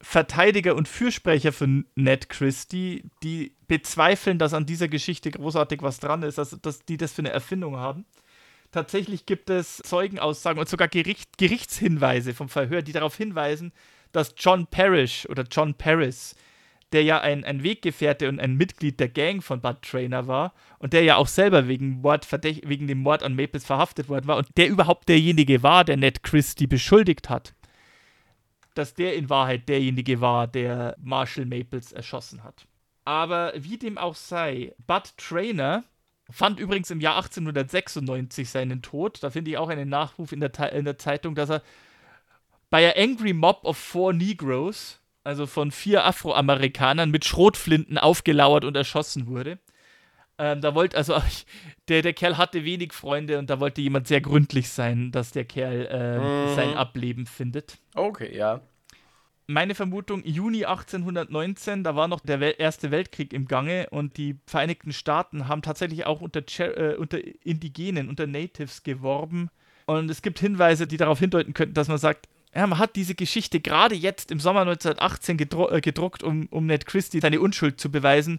[0.03, 6.23] Verteidiger und Fürsprecher von Ned Christie, die bezweifeln, dass an dieser Geschichte großartig was dran
[6.23, 8.07] ist, also dass die das für eine Erfindung haben.
[8.71, 13.73] Tatsächlich gibt es Zeugenaussagen und sogar Gericht, Gerichtshinweise vom Verhör, die darauf hinweisen,
[14.13, 16.37] dass John Parrish oder John Paris
[16.93, 20.93] der ja ein, ein Weggefährte und ein Mitglied der Gang von Bud Trainer war und
[20.93, 24.49] der ja auch selber wegen, Mord, wegen dem Mord an Maples verhaftet worden war und
[24.57, 27.55] der überhaupt derjenige war, der Ned Christie beschuldigt hat,
[28.75, 32.67] dass der in Wahrheit derjenige war, der Marshall Maples erschossen hat.
[33.05, 35.85] Aber wie dem auch sei, Bud Trainer
[36.31, 39.23] fand übrigens im Jahr 1896 seinen Tod.
[39.23, 41.63] Da finde ich auch einen Nachruf in der, in der Zeitung, dass er
[42.71, 48.77] bei a angry mob of four Negroes also von vier Afroamerikanern mit Schrotflinten aufgelauert und
[48.77, 49.59] erschossen wurde.
[50.39, 51.21] Ähm, da wollte, also
[51.89, 55.45] der, der Kerl hatte wenig Freunde und da wollte jemand sehr gründlich sein, dass der
[55.45, 56.55] Kerl äh, mhm.
[56.57, 57.79] sein Ableben findet.
[57.95, 58.63] Okay, ja.
[59.51, 64.37] Meine Vermutung, Juni 1819, da war noch der Wel Erste Weltkrieg im Gange und die
[64.47, 69.51] Vereinigten Staaten haben tatsächlich auch unter, äh, unter Indigenen, unter Natives geworben.
[69.87, 73.17] Und es gibt Hinweise, die darauf hindeuten könnten, dass man sagt, ja, man hat diese
[73.17, 77.81] Geschichte gerade jetzt im Sommer 1918 gedru äh, gedruckt, um, um Ned Christie seine Unschuld
[77.81, 78.39] zu beweisen,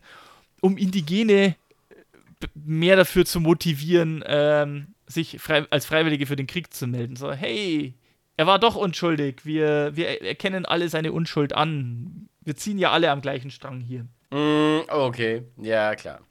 [0.61, 1.57] um Indigene
[1.89, 7.17] äh, mehr dafür zu motivieren, ähm, sich frei als Freiwillige für den Krieg zu melden.
[7.17, 7.95] So, hey,
[8.41, 9.45] er war doch unschuldig.
[9.45, 12.27] Wir, wir erkennen alle seine Unschuld an.
[12.43, 14.07] Wir ziehen ja alle am gleichen Strang hier.
[14.31, 16.21] Mm, okay, ja, klar.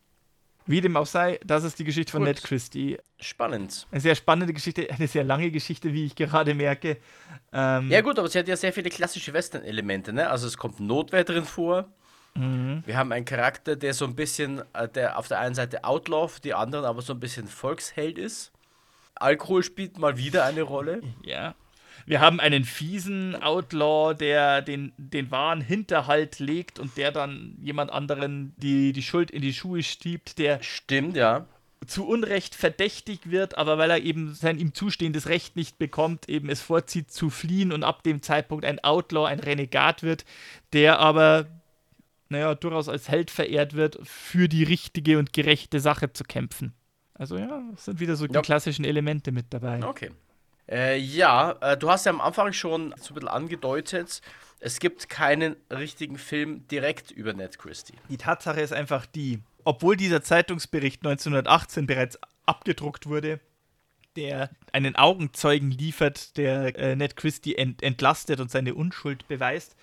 [0.66, 2.30] Wie dem auch sei, das ist die Geschichte von Gut.
[2.30, 2.98] Ned Christie.
[3.20, 3.86] Spannend.
[3.92, 6.96] Eine sehr spannende Geschichte, eine sehr lange Geschichte, wie ich gerade merke.
[7.52, 10.28] Ähm ja, gut, aber sie hat ja sehr viele klassische Western-Elemente, ne?
[10.28, 11.86] Also es kommt Notwehr drin vor.
[12.34, 12.82] Mhm.
[12.86, 16.24] Wir haben einen Charakter, der so ein bisschen, äh, der auf der einen Seite Outlaw,
[16.24, 18.50] auf die anderen aber so ein bisschen Volksheld ist.
[19.14, 21.02] Alkohol spielt mal wieder eine Rolle.
[21.24, 21.54] Ja.
[22.06, 27.90] Wir haben einen fiesen Outlaw, der den, den wahren Hinterhalt legt und der dann jemand
[27.90, 30.62] anderen die, die Schuld in die Schuhe stiebt, der.
[30.62, 31.46] Stimmt, ja.
[31.86, 36.50] Zu Unrecht verdächtig wird, aber weil er eben sein ihm zustehendes Recht nicht bekommt, eben
[36.50, 40.26] es vorzieht zu fliehen und ab dem Zeitpunkt ein Outlaw, ein Renegat wird,
[40.74, 41.46] der aber
[42.28, 46.74] naja, durchaus als Held verehrt wird, für die richtige und gerechte Sache zu kämpfen.
[47.14, 49.84] Also ja, es sind wieder so die klassischen Elemente mit dabei.
[49.84, 50.10] Okay.
[50.70, 54.22] Äh, ja, äh, du hast ja am Anfang schon so ein bisschen angedeutet,
[54.60, 57.94] es gibt keinen richtigen Film direkt über Ned Christie.
[58.10, 63.40] Die Tatsache ist einfach die, obwohl dieser Zeitungsbericht 1918 bereits abgedruckt wurde,
[64.16, 69.76] der einen Augenzeugen liefert, der äh, Ned Christie ent entlastet und seine Unschuld beweist.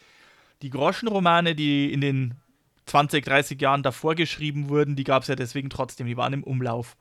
[0.62, 2.36] Die Groschenromane, die in den
[2.86, 6.44] 20, 30 Jahren davor geschrieben wurden, die gab es ja deswegen trotzdem, die waren im
[6.44, 6.96] Umlauf.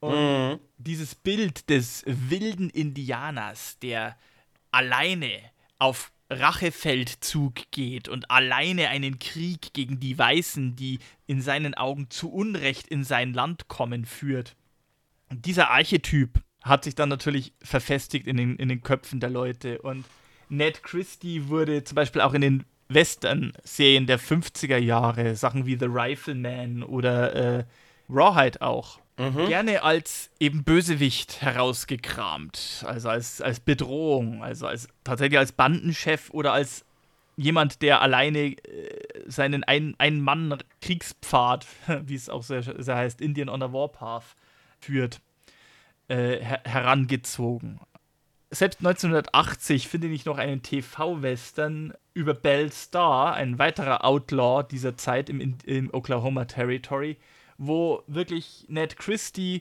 [0.00, 0.58] Und mhm.
[0.78, 4.16] dieses Bild des wilden Indianers, der
[4.70, 5.30] alleine
[5.78, 12.30] auf Rachefeldzug geht und alleine einen Krieg gegen die Weißen, die in seinen Augen zu
[12.32, 14.56] Unrecht in sein Land kommen, führt.
[15.28, 19.82] Und dieser Archetyp hat sich dann natürlich verfestigt in den, in den Köpfen der Leute.
[19.82, 20.04] Und
[20.48, 25.86] Ned Christie wurde zum Beispiel auch in den Western-Serien der 50er Jahre, Sachen wie The
[25.88, 27.64] Rifleman oder äh,
[28.08, 29.46] Rawhide auch, mhm.
[29.46, 32.84] gerne als eben Bösewicht herausgekramt.
[32.86, 36.84] Also als, als Bedrohung, also als tatsächlich als Bandenchef oder als
[37.36, 38.56] jemand, der alleine äh,
[39.26, 41.66] seinen Ein-Mann-Kriegspfad,
[42.04, 44.36] wie es auch sehr, sehr heißt, Indian on a Warpath,
[44.80, 45.20] führt,
[46.08, 47.80] äh, her herangezogen.
[48.50, 55.30] Selbst 1980 finde ich noch einen TV-Western über Bell Star, ein weiterer Outlaw dieser Zeit
[55.30, 57.16] im, im Oklahoma Territory,
[57.62, 59.60] wo wirklich Ned Christie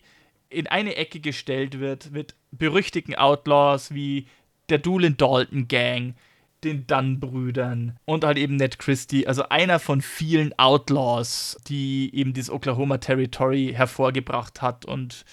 [0.49, 4.25] in eine Ecke gestellt wird mit berüchtigten Outlaws wie
[4.69, 6.15] der Doolin Dalton Gang,
[6.63, 12.49] den Dunn-Brüdern und halt eben Ned Christie, also einer von vielen Outlaws, die eben das
[12.49, 15.25] Oklahoma Territory hervorgebracht hat und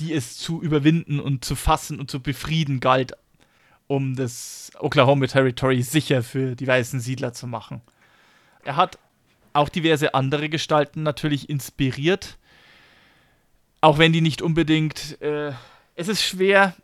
[0.00, 3.14] die es zu überwinden und zu fassen und zu befrieden galt.
[3.86, 7.80] um das Oklahoma Territory sicher für die weißen Siedler zu machen.
[8.64, 8.98] Er hat
[9.52, 12.38] auch diverse andere Gestalten natürlich inspiriert,
[13.80, 15.20] auch wenn die nicht unbedingt.
[15.20, 15.52] Äh,
[15.94, 16.74] es ist schwer.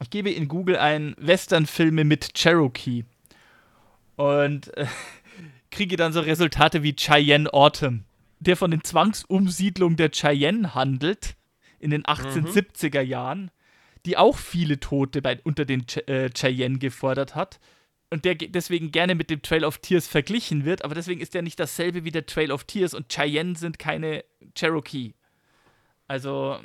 [0.00, 3.04] Ich gebe in Google ein Western-Filme mit Cherokee
[4.16, 4.86] und äh,
[5.70, 8.04] kriege dann so Resultate wie Cheyenne Autumn,
[8.40, 11.36] der von den Zwangsumsiedlungen der Cheyenne handelt
[11.78, 13.08] in den 1870er mhm.
[13.08, 13.50] Jahren,
[14.06, 17.60] die auch viele Tote bei, unter den Ch äh, Cheyenne gefordert hat
[18.12, 21.40] und der deswegen gerne mit dem Trail of Tears verglichen wird, aber deswegen ist der
[21.40, 24.22] nicht dasselbe wie der Trail of Tears und Cheyenne sind keine
[24.54, 25.14] Cherokee.
[26.08, 26.58] Also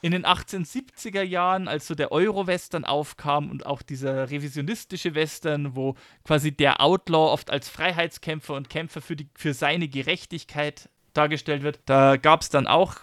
[0.00, 5.96] in den 1870er Jahren, als so der Euro-Western aufkam und auch dieser revisionistische Western, wo
[6.24, 11.80] quasi der Outlaw oft als Freiheitskämpfer und Kämpfer für, die, für seine Gerechtigkeit dargestellt wird,
[11.84, 12.94] da gab es dann auch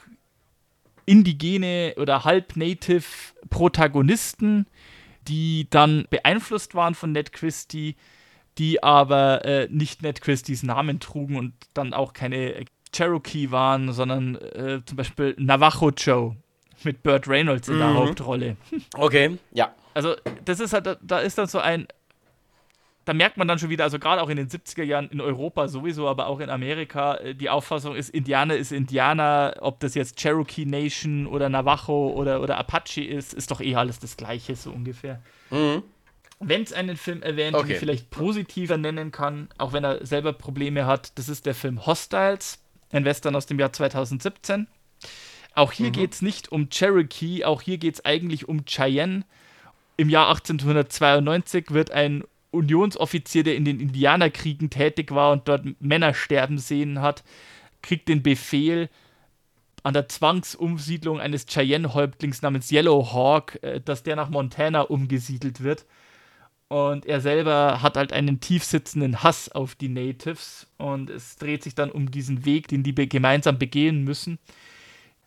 [1.05, 3.05] indigene oder halb-native
[3.51, 4.65] Protagonisten,
[5.28, 7.95] die dann beeinflusst waren von Ned Christie,
[8.57, 14.36] die aber äh, nicht Ned Christies Namen trugen und dann auch keine Cherokee waren, sondern
[14.36, 16.36] äh, zum Beispiel Navajo Joe
[16.84, 17.80] mit Burt Reynolds in mhm.
[17.80, 18.57] der Hauptrolle.
[18.95, 19.74] Okay, ja.
[19.93, 20.15] Also,
[20.45, 21.88] das ist halt, da ist dann so ein.
[23.06, 25.68] Da merkt man dann schon wieder, also gerade auch in den 70er Jahren in Europa
[25.68, 30.18] sowieso, aber auch in Amerika, äh, die Auffassung ist, Indianer ist Indianer, ob das jetzt
[30.18, 34.72] Cherokee Nation oder Navajo oder, oder Apache ist, ist doch eh alles das Gleiche, so
[34.72, 35.22] ungefähr.
[35.49, 35.84] Mhm.
[36.39, 37.68] Wenn es einen Film erwähnt, okay.
[37.68, 41.56] den ich vielleicht positiver nennen kann, auch wenn er selber Probleme hat, das ist der
[41.56, 42.60] Film Hostiles,
[42.91, 44.68] ein Western aus dem Jahr 2017.
[45.56, 45.93] Auch hier mhm.
[45.93, 49.24] geht es nicht um Cherokee, auch hier geht es eigentlich um Cheyenne.
[49.95, 52.24] Im Jahr 1892 wird ein
[52.54, 57.24] Unionsoffizier, der in den Indianerkriegen tätig war und dort Männer sterben sehen hat,
[57.82, 58.89] kriegt den Befehl,
[59.84, 65.86] an der Zwangsumsiedlung eines Cheyenne-Häuptlings namens Yellow Hawk, äh, dass der nach Montana umgesiedelt wird.
[66.70, 70.68] Und er selber hat halt einen tiefsitzenden Hass auf die Natives.
[70.78, 74.39] Und es dreht sich dann um diesen Weg, den die gemeinsam begehen müssen.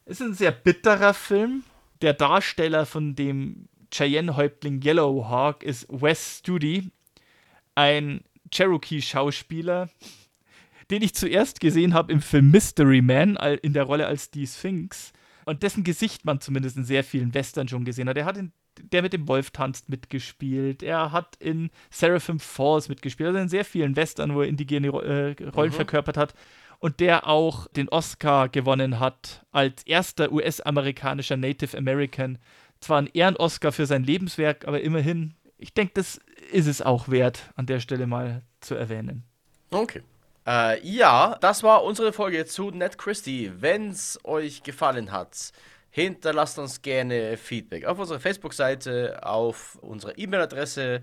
[0.07, 1.63] Es ist ein sehr bitterer Film.
[2.01, 6.91] Der Darsteller von dem Cheyenne-Häuptling Yellowhawk ist Wes Studi,
[7.77, 9.89] ein Cherokee-Schauspieler,
[10.91, 15.13] den ich zuerst gesehen habe im Film Mystery Man in der Rolle als die Sphinx
[15.45, 18.17] und dessen Gesicht man zumindest in sehr vielen Western schon gesehen hat.
[18.17, 18.53] Er hat in
[18.93, 23.65] Der mit dem Wolf tanzt mitgespielt, er hat in Seraphim Falls mitgespielt, also in sehr
[23.65, 25.77] vielen Western, wo er indigene äh, Rollen mhm.
[25.77, 26.35] verkörpert hat
[26.79, 32.39] und der auch den Oscar gewonnen hat als erster US-amerikanischer Native American.
[32.81, 36.21] Zwar ein Ehren-Oscar für sein Lebenswerk, aber immerhin, ich denke, das
[36.53, 39.25] ist es auch wert, an der Stelle mal zu erwähnen.
[39.71, 40.03] Okay.
[40.47, 43.53] Äh, ja, das war unsere Folge zu Ned Christie.
[43.59, 45.53] Wenn es euch gefallen hat,
[45.91, 51.03] hinterlasst uns gerne Feedback auf unserer Facebook-Seite, auf unserer E-Mail-Adresse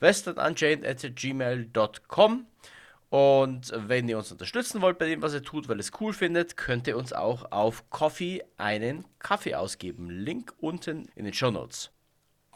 [0.00, 2.46] westernunchained.gmail.com
[3.14, 6.56] und wenn ihr uns unterstützen wollt bei dem, was ihr tut, weil es cool findet,
[6.56, 10.10] könnt ihr uns auch auf Coffee einen Kaffee ausgeben.
[10.10, 11.92] Link unten in den Show Notes.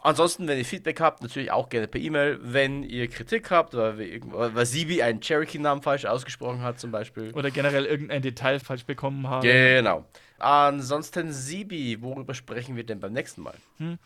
[0.01, 2.39] Ansonsten, wenn ihr Feedback habt, natürlich auch gerne per E-Mail.
[2.41, 7.31] Wenn ihr Kritik habt, weil, weil Sibi einen Cherokee-Namen falsch ausgesprochen hat, zum Beispiel.
[7.33, 9.41] Oder generell irgendein Detail falsch bekommen haben.
[9.41, 10.05] Genau.
[10.39, 13.55] Ansonsten, Sibi, worüber sprechen wir denn beim nächsten Mal?
[13.77, 13.97] Hm.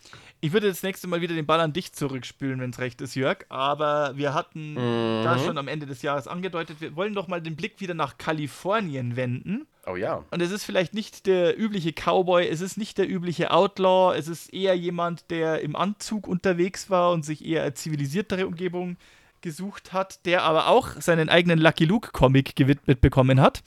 [0.41, 3.15] Ich würde das nächste Mal wieder den Ball an dich zurückspülen, wenn es recht ist,
[3.15, 3.45] Jörg.
[3.49, 5.23] Aber wir hatten mhm.
[5.23, 8.17] da schon am Ende des Jahres angedeutet, wir wollen doch mal den Blick wieder nach
[8.17, 9.67] Kalifornien wenden.
[9.85, 10.23] Oh ja.
[10.31, 14.27] Und es ist vielleicht nicht der übliche Cowboy, es ist nicht der übliche Outlaw, es
[14.27, 18.97] ist eher jemand, der im Anzug unterwegs war und sich eher als zivilisiertere Umgebung
[19.41, 23.61] gesucht hat, der aber auch seinen eigenen Lucky Luke Comic gewidmet bekommen hat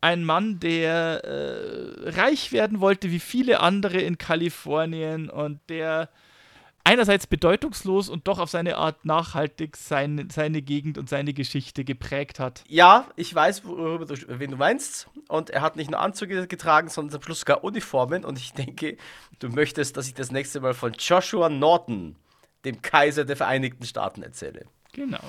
[0.00, 6.08] ein Mann, der äh, reich werden wollte wie viele andere in Kalifornien und der
[6.84, 12.40] einerseits bedeutungslos und doch auf seine Art nachhaltig sein, seine Gegend und seine Geschichte geprägt
[12.40, 12.64] hat.
[12.68, 15.08] Ja, ich weiß, worüber du, wen du meinst.
[15.28, 18.24] Und er hat nicht nur Anzüge getragen, sondern zum Schluss sogar Uniformen.
[18.24, 18.96] Und ich denke,
[19.38, 22.16] du möchtest, dass ich das nächste Mal von Joshua Norton,
[22.64, 24.66] dem Kaiser der Vereinigten Staaten, erzähle.
[24.92, 25.20] Genau.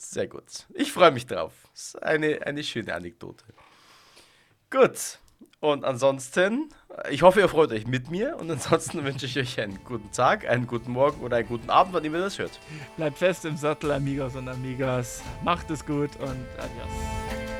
[0.00, 0.66] Sehr gut.
[0.72, 1.52] Ich freue mich drauf.
[1.72, 3.44] Das ist eine, eine schöne Anekdote.
[4.70, 5.18] Gut.
[5.60, 6.70] Und ansonsten,
[7.10, 8.38] ich hoffe, ihr freut euch mit mir.
[8.38, 11.92] Und ansonsten wünsche ich euch einen guten Tag, einen guten Morgen oder einen guten Abend,
[11.92, 12.58] wann ihr das hört.
[12.96, 15.22] Bleibt fest im Sattel, Amigos und Amigas.
[15.44, 17.59] Macht es gut und adios.